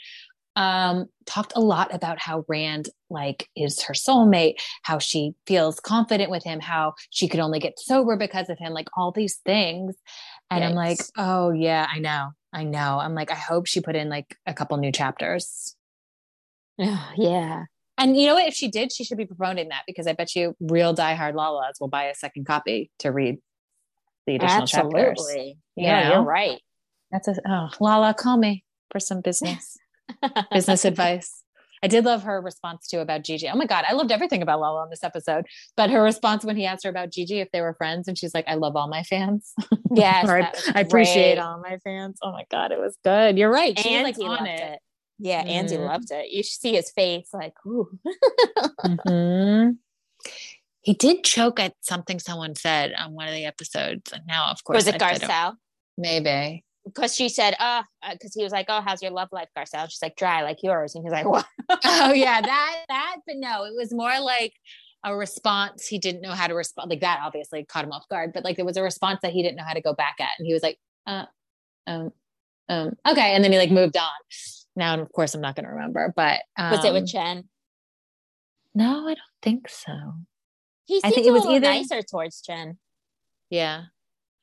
[0.56, 6.30] um, talked a lot about how Rand like is her soulmate, how she feels confident
[6.30, 9.96] with him, how she could only get sober because of him, like all these things.
[10.50, 12.30] And I'm like, oh yeah, I know.
[12.52, 12.98] I know.
[12.98, 15.76] I'm like, I hope she put in like a couple new chapters.
[16.78, 17.64] Oh, yeah.
[18.00, 18.48] And you know what?
[18.48, 21.74] If she did, she should be promoting that because I bet you real diehard Lalas
[21.80, 23.36] will buy a second copy to read
[24.26, 25.18] the additional chapters.
[25.18, 25.58] Absolutely.
[25.76, 26.60] You Yeah, you're right.
[27.12, 29.76] That's a oh Lala, call me for some business
[30.52, 31.44] business advice.
[31.82, 33.48] I did love her response too about Gigi.
[33.48, 35.44] Oh my god, I loved everything about Lala on this episode.
[35.76, 38.34] But her response when he asked her about Gigi if they were friends, and she's
[38.34, 39.52] like, "I love all my fans."
[39.94, 40.42] Yes, Or,
[40.74, 42.18] I appreciate all my fans.
[42.22, 43.38] Oh my god, it was good.
[43.38, 43.78] You're right.
[43.78, 44.60] She was Andy like on loved it.
[44.60, 44.78] it.
[45.20, 45.86] Yeah, Andy Mhm.
[45.86, 46.30] loved it.
[46.30, 47.90] You should see his face, like, ooh.
[48.84, 49.76] Mhm.
[50.82, 54.12] He did choke at something someone said on one of the episodes.
[54.12, 55.56] And now, of course, Was it I- I Garcelle?
[55.98, 56.64] Maybe.
[56.86, 59.90] Because she said, oh, because he was like, oh, how's your love life, Garcelle?
[59.90, 60.94] She's like, dry like yours.
[60.94, 61.44] And he's like, what?
[61.84, 63.16] oh yeah, that that.
[63.26, 64.54] But no, it was more like
[65.04, 66.88] a response he didn't know how to respond.
[66.88, 68.32] Like that obviously caught him off guard.
[68.32, 70.30] But like there was a response that he didn't know how to go back at,
[70.38, 71.26] and he was like, uh,
[71.86, 72.10] um,
[72.70, 74.08] um, okay, and then he like moved on.
[74.80, 76.12] Now, and of course, I'm not going to remember.
[76.16, 77.48] But um, Was it with Jen?
[78.74, 79.92] No, I don't think so.
[80.86, 82.78] He I seems think it a was little either- nicer towards Jen.
[83.50, 83.84] Yeah,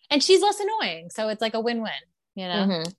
[0.10, 1.92] and she's less annoying, so it's like a win-win.
[2.36, 2.66] You know.
[2.68, 2.94] Mhm.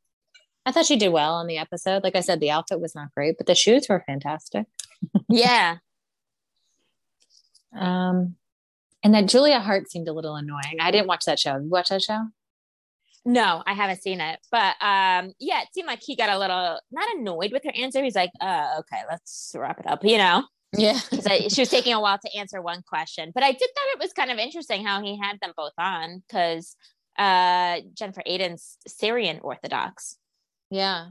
[0.66, 2.02] I thought she did well on the episode.
[2.04, 4.66] Like I said, the outfit was not great, but the shoes were fantastic.
[5.30, 5.76] Yeah.
[7.74, 8.36] Um,
[9.02, 10.78] and that Julia Haart seemed a little annoying.
[10.80, 11.56] I didn't watch that show.
[11.56, 12.26] You watch that show?
[13.24, 14.38] No, I haven't seen it.
[14.50, 18.02] But um, yeah, it seemed like he got a little not annoyed with her answer.
[18.02, 20.44] He's like, uh, okay, let's wrap it up, you know?
[20.76, 20.98] Yeah.
[21.48, 23.32] She was taking a while to answer one question.
[23.34, 26.22] But I did thought it was kind of interesting how he had them both on
[26.26, 26.76] because
[27.18, 30.16] uh Jennifer Aydin's Syrian Orthodox.
[30.70, 31.08] Yeah.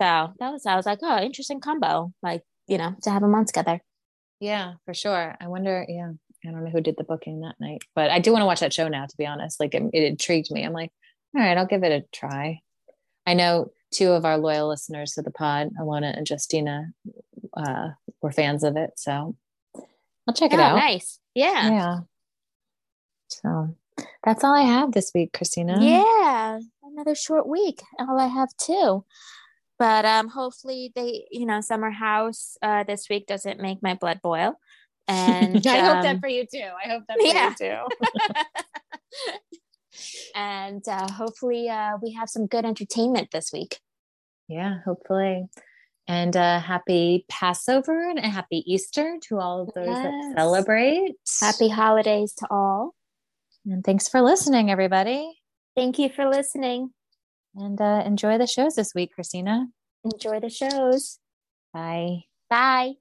[0.00, 2.12] So that was I was like, oh, interesting combo.
[2.22, 3.80] Like, you know, to have them on together.
[4.40, 5.36] Yeah, for sure.
[5.40, 6.10] I wonder, yeah,
[6.44, 8.58] I don't know who did the booking that night, but I do want to watch
[8.60, 9.60] that show now, to be honest.
[9.60, 10.64] Like it, it intrigued me.
[10.64, 10.90] I'm like,
[11.34, 12.60] all right, I'll give it a try.
[13.26, 16.88] I know two of our loyal listeners to the pod, Alona and Justina,
[17.56, 18.90] uh, were fans of it.
[18.96, 19.36] So
[20.26, 20.76] I'll check it Oh, out.
[20.76, 21.20] nice.
[21.34, 21.70] Yeah.
[21.70, 21.98] Yeah.
[23.28, 23.76] So
[24.24, 25.78] that's all I have this week, Kristina.
[25.80, 27.82] Yeah, another short week.
[27.98, 29.04] All I have too.
[29.78, 34.20] But um, hopefully they, you know, summer house uh, this week doesn't make my blood
[34.22, 34.58] boil.
[35.08, 36.62] And I hope that um, for you too.
[36.62, 37.48] I hope that for yeah.
[37.50, 37.78] you too.
[40.34, 43.80] and uh, hopefully uh, we have some good entertainment this week.
[44.48, 45.46] Yeah, hopefully.
[46.08, 50.02] And uh, happy Passover and a happy Easter to all of those Yes.
[50.04, 51.14] that celebrate.
[51.40, 52.94] Happy holidays to all.
[53.64, 55.32] And thanks for listening, everybody.
[55.76, 56.90] Thank you for listening.
[57.54, 59.66] And uh, enjoy the shows this week, Kristina.
[60.04, 61.18] Enjoy the shows.
[61.72, 62.24] Bye.
[62.50, 62.94] Bye.